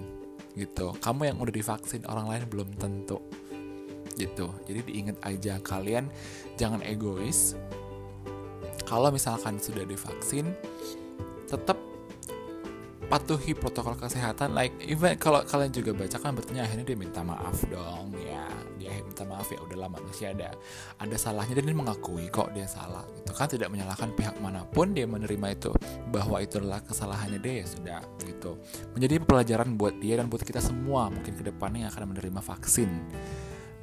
gitu. 0.58 0.98
Kamu 0.98 1.30
yang 1.30 1.38
udah 1.40 1.54
divaksin 1.54 2.04
orang 2.10 2.28
lain 2.28 2.44
belum 2.50 2.70
tentu 2.76 3.22
gitu. 4.18 4.50
Jadi 4.66 4.80
diingat 4.90 5.18
aja 5.24 5.62
kalian 5.62 6.10
jangan 6.58 6.82
egois 6.82 7.54
kalau 8.88 9.12
misalkan 9.12 9.60
sudah 9.60 9.84
divaksin 9.84 10.56
tetap 11.52 11.76
patuhi 13.08 13.56
protokol 13.56 13.95
kesehatan. 13.95 14.52
Like 14.56 14.76
even 14.84 15.15
kalau 15.19 15.43
kalian 15.43 15.71
juga 15.71 15.95
baca 15.95 16.17
kan 16.19 16.36
bertanya 16.36 16.67
akhirnya 16.67 16.86
dia 16.88 16.97
minta 17.00 17.23
maaf 17.23 17.63
dong 17.67 18.15
ya. 18.19 18.47
Dia 18.80 19.04
minta 19.04 19.23
maaf 19.28 19.47
ya 19.52 19.60
udahlah 19.63 19.91
manusia 19.91 20.32
ada 20.32 20.56
ada 21.00 21.15
salahnya 21.15 21.60
dan 21.60 21.67
dia 21.67 21.76
mengakui 21.76 22.28
kok 22.32 22.52
dia 22.52 22.67
salah 22.67 23.04
itu 23.15 23.32
kan. 23.32 23.47
Tidak 23.47 23.67
menyalahkan 23.71 24.12
pihak 24.15 24.39
mana 24.43 24.67
pun 24.67 24.91
dia 24.91 25.08
menerima 25.08 25.47
itu 25.56 25.71
bahwa 26.12 26.39
itu 26.43 26.60
adalah 26.60 26.84
kesalahannya 26.84 27.39
dia 27.39 27.63
ya 27.63 27.65
sudah 27.67 28.00
gitu. 28.23 28.60
Menjadi 28.95 29.23
pelajaran 29.23 29.80
buat 29.80 29.95
dia 30.00 30.19
dan 30.19 30.28
buat 30.28 30.43
kita 30.43 30.60
semua 30.60 31.08
mungkin 31.08 31.36
ke 31.36 31.43
depannya 31.47 31.88
yang 31.88 31.91
akan 31.91 32.15
menerima 32.15 32.39
vaksin 32.43 32.91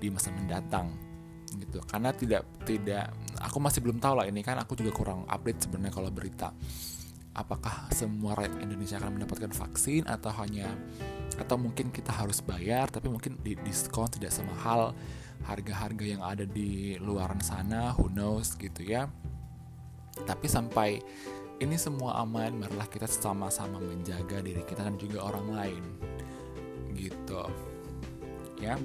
di 0.00 0.12
masa 0.12 0.28
mendatang 0.36 1.13
gitu. 1.60 1.78
Karena 1.84 2.10
tidak 2.14 2.46
tidak 2.64 3.12
aku 3.40 3.58
masih 3.60 3.80
belum 3.84 3.98
tahu 4.00 4.22
lah 4.22 4.26
ini 4.26 4.40
kan 4.40 4.58
aku 4.58 4.78
juga 4.78 4.90
kurang 4.94 5.26
update 5.28 5.68
sebenarnya 5.68 5.92
kalau 5.94 6.10
berita. 6.10 6.50
Apakah 7.34 7.90
semua 7.90 8.38
rakyat 8.38 8.62
Indonesia 8.62 8.96
akan 9.02 9.18
mendapatkan 9.18 9.50
vaksin 9.50 10.06
atau 10.06 10.30
hanya 10.38 10.70
atau 11.34 11.58
mungkin 11.58 11.90
kita 11.90 12.14
harus 12.14 12.38
bayar 12.38 12.86
tapi 12.86 13.10
mungkin 13.10 13.42
di 13.42 13.58
diskon 13.58 14.06
tidak 14.06 14.30
semahal 14.30 14.94
harga-harga 15.42 16.04
yang 16.06 16.22
ada 16.22 16.46
di 16.46 16.94
luaran 17.02 17.42
sana 17.42 17.90
who 17.98 18.06
knows 18.14 18.54
gitu 18.54 18.86
ya. 18.86 19.10
Tapi 20.14 20.46
sampai 20.46 21.02
ini 21.58 21.74
semua 21.74 22.22
aman 22.22 22.54
marilah 22.54 22.86
kita 22.86 23.10
sama-sama 23.10 23.82
menjaga 23.82 24.38
diri 24.38 24.62
kita 24.62 24.86
dan 24.86 24.94
juga 24.94 25.26
orang 25.26 25.46
lain. 25.50 25.84
Gitu. 26.94 27.42
Ya. 28.62 28.78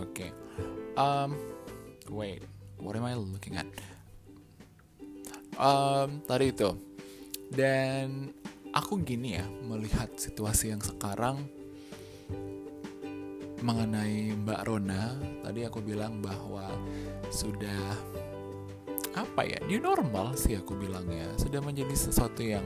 Oke. 0.00 0.28
Okay. 0.28 0.30
um 0.96 1.36
wait 2.12 2.44
what 2.82 2.98
am 2.98 3.06
I 3.06 3.14
looking 3.14 3.56
at? 3.56 3.66
Um 5.56 6.20
tadi 6.26 6.50
itu. 6.50 6.74
Dan 7.52 8.32
aku 8.74 9.04
gini 9.04 9.38
ya 9.38 9.46
melihat 9.68 10.10
situasi 10.16 10.72
yang 10.74 10.82
sekarang 10.82 11.46
mengenai 13.62 14.34
Mbak 14.34 14.60
Rona. 14.66 15.14
Tadi 15.46 15.60
aku 15.62 15.78
bilang 15.84 16.18
bahwa 16.18 16.66
sudah 17.30 17.94
apa 19.12 19.44
ya 19.44 19.60
new 19.68 19.76
normal 19.76 20.32
sih 20.34 20.56
aku 20.56 20.72
bilang 20.72 21.04
ya 21.12 21.28
sudah 21.36 21.60
menjadi 21.60 21.92
sesuatu 21.92 22.42
yang 22.42 22.64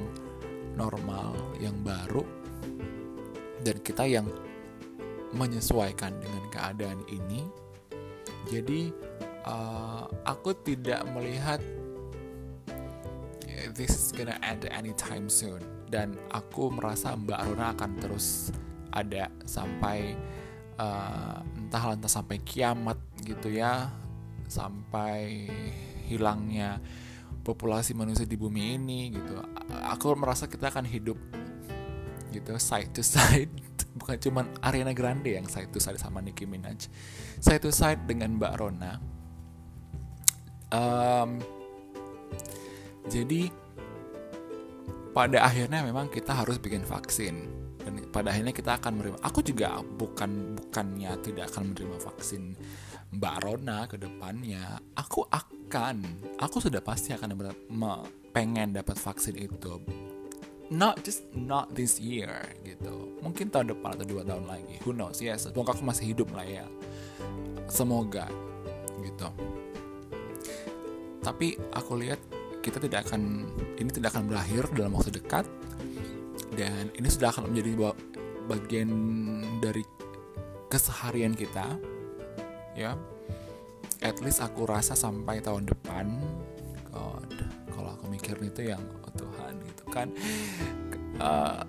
normal 0.78 1.36
yang 1.60 1.76
baru. 1.84 2.24
Dan 3.60 3.82
kita 3.82 4.06
yang 4.06 4.30
menyesuaikan 5.34 6.16
dengan 6.22 6.46
keadaan 6.54 7.02
ini. 7.10 7.42
Jadi 8.46 8.94
uh, 9.46 10.04
aku 10.26 10.52
tidak 10.66 11.06
melihat 11.14 11.62
this 13.72 13.92
is 13.94 14.08
gonna 14.12 14.36
end 14.42 14.66
anytime 14.68 15.30
soon. 15.30 15.62
Dan 15.86 16.18
aku 16.34 16.68
merasa 16.74 17.14
Mbak 17.14 17.40
Rona 17.46 17.66
akan 17.72 17.90
terus 18.02 18.50
ada 18.90 19.30
sampai 19.46 20.18
uh, 20.80 21.40
entah 21.54 21.94
entah 21.94 22.10
sampai 22.10 22.42
kiamat 22.42 22.98
gitu 23.22 23.52
ya 23.52 23.92
sampai 24.46 25.46
hilangnya 26.06 26.78
populasi 27.42 27.94
manusia 27.94 28.26
di 28.26 28.34
bumi 28.34 28.74
ini 28.78 29.14
gitu. 29.14 29.38
Aku 29.94 30.14
merasa 30.18 30.50
kita 30.50 30.74
akan 30.74 30.86
hidup 30.86 31.18
gitu 32.34 32.50
side 32.58 32.90
to 32.90 33.02
side. 33.14 33.50
Bukan 33.96 34.18
cuma 34.20 34.44
Ariana 34.60 34.92
Grande 34.92 35.38
yang 35.38 35.46
side 35.46 35.70
to 35.70 35.78
side 35.78 36.02
sama 36.02 36.18
Nicki 36.18 36.44
Minaj. 36.44 36.90
Side 37.38 37.62
to 37.62 37.70
side 37.70 38.04
dengan 38.10 38.34
Mbak 38.36 38.54
Rona 38.58 39.15
um, 40.72 41.38
jadi 43.06 43.50
pada 45.16 45.48
akhirnya 45.48 45.80
memang 45.80 46.12
kita 46.12 46.44
harus 46.44 46.60
bikin 46.60 46.84
vaksin. 46.84 47.48
Dan 47.80 48.02
pada 48.10 48.34
akhirnya 48.34 48.50
kita 48.50 48.82
akan 48.82 48.98
menerima 48.98 49.18
aku 49.22 49.40
juga 49.46 49.78
bukan 49.78 50.58
bukannya 50.58 51.12
tidak 51.22 51.54
akan 51.54 51.70
menerima 51.70 51.98
vaksin 52.02 52.58
Mbak 53.14 53.36
Rona 53.46 53.86
ke 53.86 53.94
depannya 53.94 54.82
aku 54.98 55.22
akan 55.30 56.02
aku 56.42 56.58
sudah 56.58 56.82
pasti 56.82 57.14
akan 57.14 57.38
pengen 58.34 58.74
dapat 58.74 58.98
vaksin 58.98 59.38
itu. 59.38 59.78
Not 60.66 61.06
just 61.06 61.30
not 61.30 61.70
this 61.78 62.02
year 62.02 62.42
gitu. 62.66 63.14
Mungkin 63.22 63.54
tahun 63.54 63.70
depan 63.70 64.02
atau 64.02 64.06
dua 64.18 64.26
tahun 64.26 64.50
lagi 64.50 64.82
who 64.82 64.90
knows 64.90 65.22
yes. 65.22 65.46
Semoga 65.46 65.78
aku 65.78 65.86
masih 65.86 66.10
hidup 66.10 66.34
lah 66.34 66.42
ya. 66.42 66.66
Semoga 67.70 68.26
gitu 69.06 69.30
tapi 71.26 71.58
aku 71.74 71.98
lihat 71.98 72.22
kita 72.62 72.78
tidak 72.78 73.10
akan 73.10 73.50
ini 73.82 73.90
tidak 73.90 74.14
akan 74.14 74.30
berakhir 74.30 74.70
dalam 74.78 74.94
waktu 74.94 75.10
dekat. 75.10 75.42
Dan 76.54 76.94
ini 76.94 77.10
sudah 77.10 77.34
akan 77.34 77.50
menjadi 77.50 77.74
bagian 78.46 78.90
dari 79.58 79.82
keseharian 80.70 81.34
kita 81.34 81.74
ya. 82.78 82.94
At 83.98 84.22
least 84.22 84.38
aku 84.38 84.70
rasa 84.70 84.94
sampai 84.94 85.42
tahun 85.42 85.66
depan 85.66 86.06
God 86.94 87.30
kalau 87.74 87.90
aku 87.90 88.06
mikirin 88.06 88.46
itu 88.46 88.70
yang 88.70 88.82
oh 89.02 89.10
Tuhan 89.18 89.58
gitu 89.66 89.84
kan. 89.90 90.08
Uh, 91.18 91.64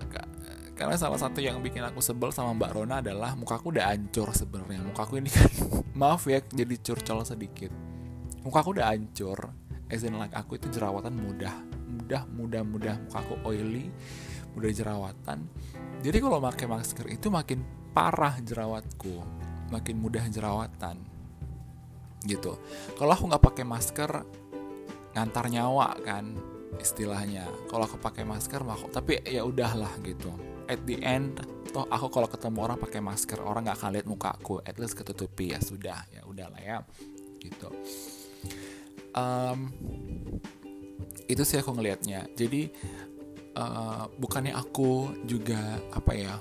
karena 0.78 0.93
salah 0.93 1.17
satu 1.17 1.41
yang 1.41 1.58
bikin 1.65 1.82
aku 1.82 1.98
sebel 2.06 2.30
sama 2.30 2.54
Mbak 2.54 2.72
Rona 2.78 3.02
adalah 3.02 3.34
mukaku 3.34 3.74
udah 3.74 3.89
hancur 3.89 4.30
sebenarnya. 4.38 4.86
Mukaku 4.86 5.17
ini 5.17 5.34
kan 5.34 5.50
maaf 6.00 6.30
ya 6.30 6.46
jadi 6.46 6.78
curcol 6.78 7.26
sedikit 7.26 7.87
mukaku 8.48 8.80
udah 8.80 8.96
hancur. 8.96 9.52
As 9.92 10.04
in 10.08 10.16
like 10.16 10.32
aku 10.32 10.56
itu 10.56 10.72
jerawatan 10.72 11.16
mudah. 11.20 11.52
Mudah 11.88 12.24
mudah 12.32 12.64
mudah. 12.64 12.96
Mukaku 13.12 13.44
oily 13.44 13.92
mudah 14.56 14.72
jerawatan. 14.72 15.52
Jadi 16.00 16.18
kalau 16.24 16.40
pakai 16.40 16.68
masker 16.72 17.06
itu 17.12 17.28
makin 17.28 17.60
parah 17.92 18.40
jerawatku. 18.40 19.20
Makin 19.68 19.96
mudah 20.00 20.24
jerawatan. 20.32 20.96
Gitu. 22.24 22.56
Kalau 22.96 23.12
aku 23.12 23.24
nggak 23.28 23.44
pakai 23.44 23.66
masker 23.68 24.12
ngantar 25.12 25.46
nyawa 25.52 26.00
kan 26.04 26.36
istilahnya. 26.80 27.48
Kalau 27.68 27.84
aku 27.84 28.00
pakai 28.00 28.24
masker 28.24 28.64
mah 28.64 28.80
tapi 28.92 29.20
ya 29.28 29.44
udahlah 29.44 29.92
gitu. 30.08 30.32
At 30.68 30.84
the 30.88 31.00
end 31.04 31.44
toh 31.72 31.88
aku 31.88 32.08
kalau 32.12 32.28
ketemu 32.32 32.60
orang 32.64 32.80
pakai 32.80 33.00
masker 33.04 33.40
orang 33.44 33.68
nggak 33.68 33.78
akan 33.80 33.92
lihat 33.96 34.08
mukaku 34.08 34.60
at 34.64 34.76
least 34.80 34.96
ketutupi 34.96 35.52
ya 35.56 35.60
sudah. 35.60 36.00
Ya 36.12 36.28
udahlah 36.28 36.60
ya. 36.60 36.84
Gitu 37.40 37.72
um, 39.15 39.72
itu 41.28 41.43
sih 41.43 41.60
aku 41.60 41.76
ngelihatnya. 41.76 42.28
Jadi 42.34 42.72
uh, 43.56 44.08
bukannya 44.20 44.56
aku 44.56 45.12
juga 45.28 45.80
apa 45.91 46.12
ya 46.15 46.36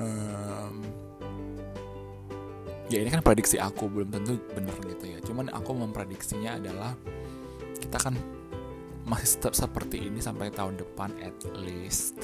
um, 0.00 0.74
ya 2.92 2.98
ini 3.00 3.08
kan 3.08 3.24
prediksi 3.24 3.56
aku 3.56 3.88
belum 3.88 4.12
tentu 4.12 4.36
benar 4.52 4.76
gitu 4.84 5.04
ya. 5.10 5.18
Cuman 5.24 5.48
aku 5.52 5.70
memprediksinya 5.76 6.60
adalah 6.60 6.92
kita 7.80 7.96
kan 7.96 8.14
masih 9.08 9.40
tetap 9.40 9.56
seperti 9.56 10.06
ini 10.06 10.22
sampai 10.22 10.52
tahun 10.52 10.78
depan 10.78 11.10
at 11.24 11.36
least 11.56 12.20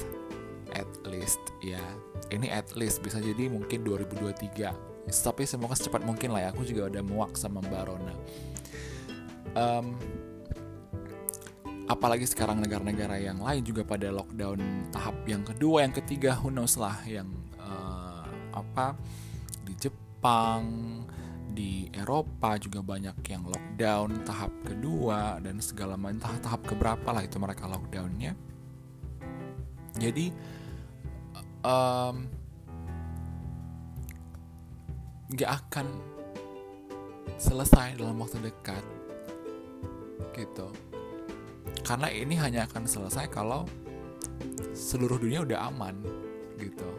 at 0.71 0.89
least 1.09 1.41
ya. 1.59 1.81
Ini 2.27 2.51
at 2.51 2.75
least 2.75 2.99
bisa 3.01 3.23
jadi 3.23 3.47
mungkin 3.47 3.87
2023 3.87 4.97
tapi 5.07 5.47
semoga 5.47 5.71
secepat 5.71 6.03
mungkin 6.03 6.35
lah 6.35 6.43
ya 6.43 6.49
aku 6.51 6.67
juga 6.67 6.91
udah 6.91 7.03
muak 7.07 7.39
sama 7.39 7.63
Mbak 7.63 7.83
Rona 7.87 8.15
um, 9.57 9.97
apalagi 11.89 12.29
sekarang 12.29 12.61
negara-negara 12.61 13.17
yang 13.17 13.41
lain 13.41 13.63
juga 13.65 13.81
pada 13.81 14.13
lockdown 14.13 14.91
tahap 14.93 15.17
yang 15.25 15.41
kedua 15.41 15.87
yang 15.87 15.93
ketiga 15.95 16.37
who 16.37 16.53
knows 16.53 16.77
lah 16.77 16.99
yang 17.07 17.31
uh, 17.57 18.27
apa 18.53 18.93
di 19.65 19.73
Jepang 19.79 20.63
di 21.57 21.89
Eropa 21.89 22.53
juga 22.61 22.85
banyak 22.85 23.17
yang 23.25 23.49
lockdown 23.49 24.21
tahap 24.21 24.53
kedua 24.61 25.41
dan 25.41 25.57
segala 25.57 25.97
macam 25.97 26.21
tahap, 26.21 26.39
tahap 26.45 26.61
keberapa 26.69 27.09
lah 27.09 27.25
itu 27.25 27.41
mereka 27.41 27.65
lockdownnya. 27.65 28.37
Jadi 29.97 30.29
um, 31.65 32.29
akan 35.33 35.87
selesai 37.41 37.97
dalam 37.97 38.21
waktu 38.21 38.37
dekat 38.45 38.96
gitu. 40.35 40.67
Karena 41.83 42.11
ini 42.11 42.35
hanya 42.35 42.67
akan 42.67 42.83
selesai 42.83 43.31
kalau 43.31 43.63
seluruh 44.75 45.17
dunia 45.17 45.43
udah 45.43 45.71
aman 45.71 45.95
gitu. 46.59 46.89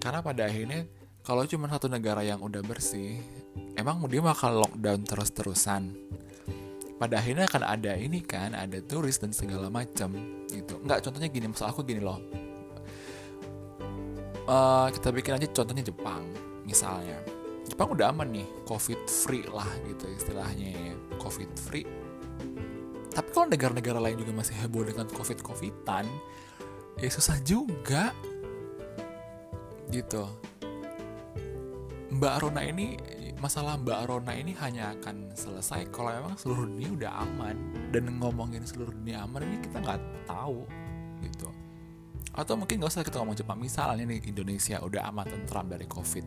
Karena 0.00 0.24
pada 0.24 0.48
akhirnya 0.48 0.88
kalau 1.22 1.46
cuma 1.46 1.70
satu 1.70 1.86
negara 1.86 2.26
yang 2.26 2.42
udah 2.42 2.64
bersih 2.66 3.22
emang 3.78 4.02
dia 4.10 4.22
bakal 4.24 4.62
lockdown 4.66 5.06
terus-terusan. 5.06 5.94
Pada 6.98 7.18
akhirnya 7.18 7.50
akan 7.50 7.62
ada 7.66 7.98
ini 7.98 8.22
kan 8.22 8.54
ada 8.54 8.78
turis 8.78 9.18
dan 9.18 9.34
segala 9.34 9.66
macam 9.70 10.14
gitu. 10.50 10.78
Nggak 10.82 11.02
contohnya 11.02 11.28
gini 11.30 11.46
maksud 11.50 11.66
aku 11.66 11.82
gini 11.82 12.02
loh. 12.02 12.18
Uh, 14.42 14.90
kita 14.90 15.14
bikin 15.14 15.38
aja 15.38 15.46
contohnya 15.54 15.86
Jepang 15.86 16.26
misalnya 16.66 17.41
Jepang 17.72 17.88
udah 17.96 18.12
aman 18.12 18.28
nih 18.28 18.44
covid 18.68 19.00
free 19.08 19.48
lah 19.48 19.64
gitu 19.88 20.04
istilahnya 20.12 20.76
ya 20.76 20.92
covid 21.16 21.48
free. 21.56 21.88
Tapi 23.08 23.28
kalau 23.32 23.48
negara-negara 23.48 23.96
lain 23.96 24.20
juga 24.20 24.44
masih 24.44 24.52
heboh 24.60 24.84
dengan 24.84 25.08
covid 25.08 25.40
covidan 25.40 26.04
ya 27.00 27.08
susah 27.08 27.40
juga. 27.40 28.12
Gitu. 29.88 30.20
Mbak 32.12 32.34
Rona 32.44 32.60
ini 32.60 33.00
masalah 33.40 33.80
Mbak 33.80 34.00
Rona 34.04 34.36
ini 34.36 34.52
hanya 34.60 34.92
akan 34.92 35.32
selesai 35.32 35.88
kalau 35.88 36.12
memang 36.12 36.36
seluruh 36.36 36.68
dunia 36.68 36.92
udah 36.92 37.24
aman. 37.24 37.56
Dan 37.88 38.20
ngomongin 38.20 38.68
seluruh 38.68 38.92
dunia 38.92 39.24
aman 39.24 39.48
ini 39.48 39.64
kita 39.64 39.80
nggak 39.80 40.28
tahu 40.28 40.68
gitu. 41.24 41.48
Atau 42.36 42.60
mungkin 42.60 42.84
nggak 42.84 42.92
usah 42.92 43.00
kita 43.00 43.16
ngomong 43.16 43.40
Jepang. 43.40 43.56
Misalnya 43.56 44.04
nih 44.04 44.28
Indonesia 44.28 44.76
udah 44.84 45.08
aman 45.08 45.24
tentram 45.24 45.64
dari 45.72 45.88
COVID 45.88 46.26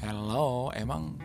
hello 0.00 0.68
emang 0.76 1.16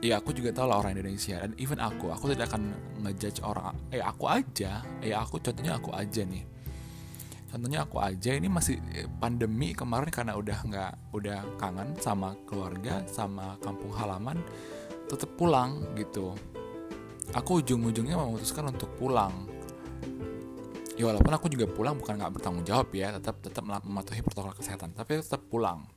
ya 0.00 0.18
aku 0.18 0.32
juga 0.32 0.50
tahu 0.50 0.66
lah 0.68 0.80
orang 0.80 0.96
Indonesia. 0.96 1.36
Dan 1.40 1.52
even 1.60 1.78
aku 1.78 2.08
aku 2.08 2.32
tidak 2.32 2.52
akan 2.52 2.72
ngejudge 3.04 3.44
orang 3.44 3.76
eh 3.92 4.00
aku 4.00 4.24
aja. 4.28 4.80
Eh 5.04 5.12
aku 5.12 5.38
contohnya 5.38 5.76
aku 5.76 5.92
aja 5.92 6.24
nih. 6.24 6.44
Contohnya 7.52 7.84
aku 7.84 8.00
aja 8.00 8.30
ini 8.32 8.48
masih 8.48 8.80
eh, 8.96 9.04
pandemi 9.20 9.76
kemarin 9.76 10.08
karena 10.08 10.32
udah 10.40 10.58
nggak 10.64 10.92
udah 11.12 11.38
kangen 11.60 11.92
sama 12.00 12.32
keluarga 12.48 13.04
sama 13.04 13.60
kampung 13.60 13.92
halaman 13.92 14.40
tetap 15.06 15.28
pulang 15.36 15.84
gitu. 15.94 16.32
Aku 17.36 17.60
ujung-ujungnya 17.60 18.16
memutuskan 18.16 18.72
untuk 18.72 18.88
pulang. 18.96 19.32
Ya 20.96 21.08
walaupun 21.08 21.32
aku 21.32 21.48
juga 21.48 21.64
pulang 21.68 21.96
bukan 21.96 22.20
nggak 22.20 22.40
bertanggung 22.40 22.64
jawab 22.68 22.92
ya 22.92 23.16
tetap 23.16 23.40
tetap 23.40 23.64
mematuhi 23.64 24.20
protokol 24.20 24.52
kesehatan 24.52 24.92
tapi 24.92 25.24
tetap 25.24 25.40
pulang 25.48 25.88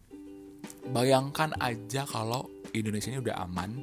bayangkan 0.93 1.53
aja 1.57 2.05
kalau 2.05 2.45
Indonesia 2.75 3.09
ini 3.09 3.23
udah 3.23 3.35
aman 3.47 3.81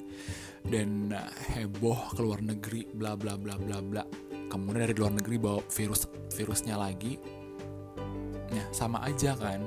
dan 0.69 1.11
heboh 1.57 2.15
ke 2.15 2.21
luar 2.23 2.41
negeri 2.45 2.87
bla 2.95 3.19
bla 3.19 3.35
bla 3.35 3.59
bla 3.59 3.83
bla. 3.83 4.05
Kemudian 4.53 4.85
dari 4.85 4.95
luar 4.95 5.17
negeri 5.17 5.37
bawa 5.41 5.61
virus 5.73 6.07
virusnya 6.37 6.77
lagi. 6.77 7.19
Ya 8.53 8.65
sama 8.71 9.01
aja 9.09 9.33
kan 9.35 9.65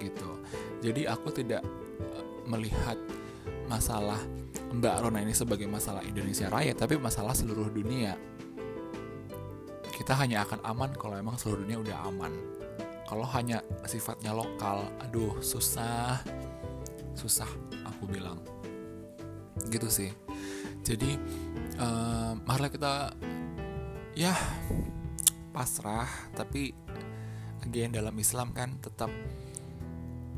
gitu. 0.00 0.30
Jadi 0.80 1.04
aku 1.04 1.28
tidak 1.30 1.62
eh, 2.00 2.24
melihat 2.48 2.96
masalah 3.68 4.18
Mbak 4.72 4.94
Rona 5.04 5.22
ini 5.22 5.34
sebagai 5.36 5.68
masalah 5.70 6.02
Indonesia 6.02 6.50
Raya 6.50 6.72
tapi 6.74 6.96
masalah 6.96 7.36
seluruh 7.36 7.70
dunia. 7.70 8.16
Kita 9.92 10.12
hanya 10.16 10.44
akan 10.44 10.60
aman 10.64 10.90
kalau 10.96 11.16
memang 11.16 11.36
seluruh 11.40 11.64
dunia 11.64 11.80
udah 11.80 11.96
aman. 12.08 12.32
Kalau 13.06 13.22
hanya 13.38 13.62
sifatnya 13.86 14.34
lokal 14.34 14.90
aduh 14.98 15.38
susah 15.38 16.18
susah 17.16 17.48
aku 17.88 18.06
bilang. 18.06 18.38
Gitu 19.66 19.88
sih. 19.88 20.10
Jadi 20.86 21.18
uh, 21.80 22.38
marilah 22.46 22.70
kita 22.70 22.94
ya 24.14 24.32
pasrah 25.50 26.06
tapi 26.36 26.70
again 27.64 27.90
dalam 27.90 28.14
Islam 28.20 28.52
kan 28.54 28.78
tetap 28.78 29.10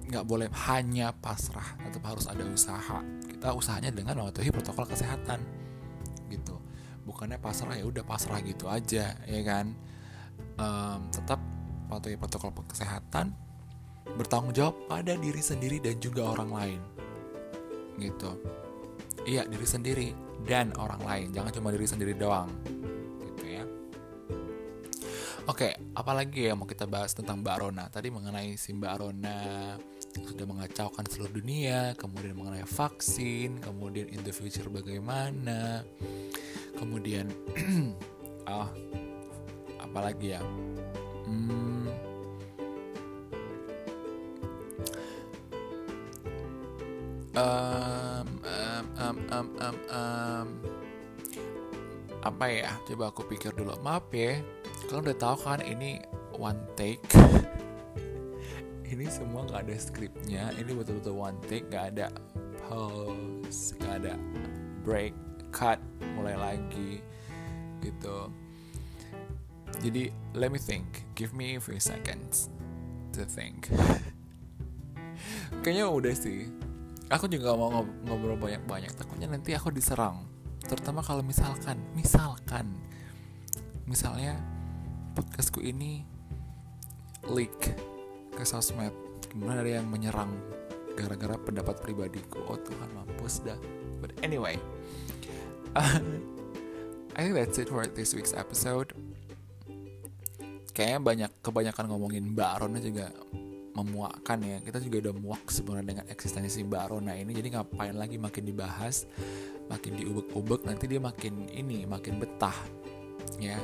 nggak 0.09 0.25
boleh 0.25 0.49
hanya 0.71 1.12
pasrah 1.12 1.77
tetap 1.85 2.07
harus 2.09 2.25
ada 2.31 2.47
usaha. 2.49 3.05
Kita 3.29 3.53
usahanya 3.53 3.93
dengan 3.93 4.17
mematuhi 4.17 4.49
protokol 4.49 4.88
kesehatan 4.88 5.45
gitu. 6.33 6.57
Bukannya 7.05 7.37
pasrah 7.37 7.77
ya 7.77 7.85
udah 7.85 8.05
pasrah 8.07 8.41
gitu 8.41 8.73
aja 8.73 9.21
ya 9.29 9.41
kan? 9.45 9.77
Um, 10.59 11.12
tetap 11.12 11.38
patuhi 11.88 12.17
protokol 12.21 12.53
kesehatan 12.69 13.48
bertanggung 14.16 14.55
jawab 14.57 14.77
pada 14.88 15.18
diri 15.18 15.42
sendiri 15.42 15.83
dan 15.83 15.99
juga 16.01 16.31
orang 16.31 16.51
lain. 16.55 16.81
Gitu. 17.99 18.31
Iya 19.29 19.44
diri 19.44 19.66
sendiri 19.66 20.09
dan 20.47 20.73
orang 20.79 21.03
lain. 21.05 21.27
Jangan 21.35 21.53
cuma 21.53 21.68
diri 21.75 21.85
sendiri 21.85 22.14
doang. 22.16 22.49
Oke, 25.49 25.73
apalagi 25.97 26.44
ya 26.44 26.53
mau 26.53 26.68
kita 26.68 26.85
bahas 26.85 27.16
tentang 27.16 27.40
Mbak 27.40 27.57
Rona? 27.57 27.88
Tadi 27.88 28.12
mengenai 28.12 28.61
si 28.61 28.77
Mbak 28.77 28.94
Rona 29.01 29.40
sudah 30.29 30.44
mengacaukan 30.44 31.09
seluruh 31.09 31.40
dunia, 31.40 31.97
kemudian 31.97 32.37
mengenai 32.37 32.68
vaksin, 32.68 33.57
kemudian 33.64 34.12
in 34.12 34.21
the 34.29 34.33
future 34.35 34.68
bagaimana, 34.68 35.88
kemudian 36.77 37.33
oh, 38.44 38.68
apalagi 39.88 40.37
ya? 40.37 40.44
Hmm, 41.25 41.68
um, 47.37 48.27
um, 49.01 49.17
um, 49.29 49.49
um, 49.61 49.77
um, 49.91 50.49
apa 52.25 52.47
ya? 52.49 52.71
Coba 52.88 53.11
aku 53.12 53.27
pikir 53.29 53.53
dulu. 53.53 53.77
Maaf 53.85 54.09
ya 54.12 54.41
kalian 54.88 55.05
udah 55.11 55.17
tahu 55.21 55.37
kan 55.45 55.61
ini 55.61 56.01
one 56.33 56.61
take? 56.79 57.03
Ini 58.88 59.05
semua 59.12 59.45
nggak 59.45 59.69
ada 59.69 59.77
skripnya 59.77 60.49
ini 60.57 60.73
betul-betul 60.73 61.12
one 61.12 61.37
take 61.45 61.69
nggak 61.69 61.93
ada 61.93 62.09
pause 62.64 63.77
nggak 63.77 63.95
ada 64.01 64.17
break 64.81 65.12
cut 65.53 65.77
mulai 66.17 66.33
lagi 66.33 67.05
gitu. 67.85 68.33
Jadi 69.85 70.09
let 70.33 70.49
me 70.49 70.57
think. 70.57 71.05
Give 71.12 71.37
me 71.37 71.61
a 71.61 71.62
few 71.62 71.77
seconds 71.77 72.49
to 73.12 73.29
think. 73.29 73.69
Kayaknya 75.62 75.87
udah 75.93 76.14
sih 76.17 76.49
aku 77.09 77.25
juga 77.29 77.57
mau 77.57 77.73
ngob 77.73 77.88
ngobrol 78.05 78.37
banyak-banyak 78.37 78.92
takutnya 78.92 79.29
nanti 79.33 79.57
aku 79.57 79.73
diserang. 79.73 80.29
Terutama 80.64 81.01
kalau 81.01 81.25
misalkan 81.25 81.81
misalkan 81.97 82.68
misalnya 83.88 84.37
podcastku 85.16 85.64
ini 85.64 86.05
leak 87.33 87.57
ke 88.37 88.44
sosmed. 88.44 88.92
Gimana 89.33 89.64
ada 89.64 89.81
yang 89.81 89.88
menyerang 89.88 90.33
gara-gara 90.97 91.37
pendapat 91.40 91.81
pribadiku. 91.81 92.44
Oh 92.49 92.61
Tuhan 92.61 92.88
mampus 92.92 93.40
dah. 93.44 93.59
But 94.05 94.12
anyway. 94.21 94.61
I 97.18 97.27
think 97.27 97.35
that's 97.35 97.59
it 97.59 97.66
for 97.66 97.83
this 97.83 98.14
week's 98.14 98.31
episode. 98.31 98.94
Kayaknya 100.71 101.01
banyak 101.03 101.31
kebanyakan 101.42 101.90
ngomongin 101.90 102.31
Mbak 102.31 102.51
Rona 102.62 102.79
juga 102.79 103.11
memuakkan 103.83 104.38
ya. 104.43 104.59
Kita 104.62 104.83
juga 104.83 105.09
udah 105.09 105.14
muak 105.17 105.51
sebenarnya 105.51 105.87
dengan 105.95 106.07
eksistensi 106.11 106.62
Mbak 106.67 106.85
Rona 106.91 107.14
ini. 107.14 107.33
Jadi 107.35 107.55
ngapain 107.55 107.95
lagi 107.95 108.19
makin 108.19 108.45
dibahas 108.47 109.07
makin 109.69 110.01
diubek-ubek 110.01 110.64
nanti 110.64 110.88
dia 110.88 110.97
makin 110.97 111.47
ini 111.53 111.85
makin 111.85 112.19
betah 112.19 112.57
ya. 113.38 113.59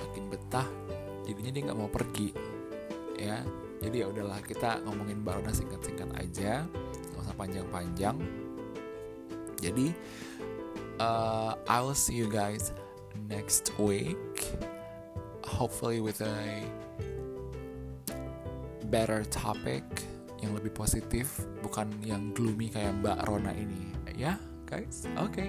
Makin 0.00 0.24
betah 0.28 0.68
jadinya 1.24 1.50
dia 1.50 1.62
nggak 1.70 1.78
mau 1.78 1.90
pergi 1.90 2.30
ya. 3.16 3.40
Jadi 3.84 4.00
ya 4.00 4.06
udahlah 4.08 4.40
kita 4.40 4.80
ngomongin 4.88 5.20
Barona 5.20 5.52
singkat-singkat 5.52 6.08
aja 6.16 6.64
nggak 7.12 7.22
usah 7.24 7.36
panjang-panjang. 7.36 8.16
Jadi 9.60 9.96
uh, 11.00 11.56
I 11.64 11.78
will 11.80 11.96
see 11.96 12.16
you 12.16 12.28
guys 12.28 12.72
next 13.30 13.72
week 13.80 14.18
hopefully 15.46 16.00
with 16.00 16.20
a 16.20 16.64
better 18.88 19.24
topic 19.28 19.84
yang 20.44 20.52
lebih 20.52 20.72
positif 20.76 21.40
bukan 21.64 21.88
yang 22.04 22.32
gloomy 22.36 22.68
kayak 22.68 22.92
Mbak 23.00 23.18
Rona 23.28 23.52
ini. 23.56 23.92
Ya 24.14 24.38
guys? 24.68 25.08
Oke 25.18 25.48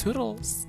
toodles 0.00 0.68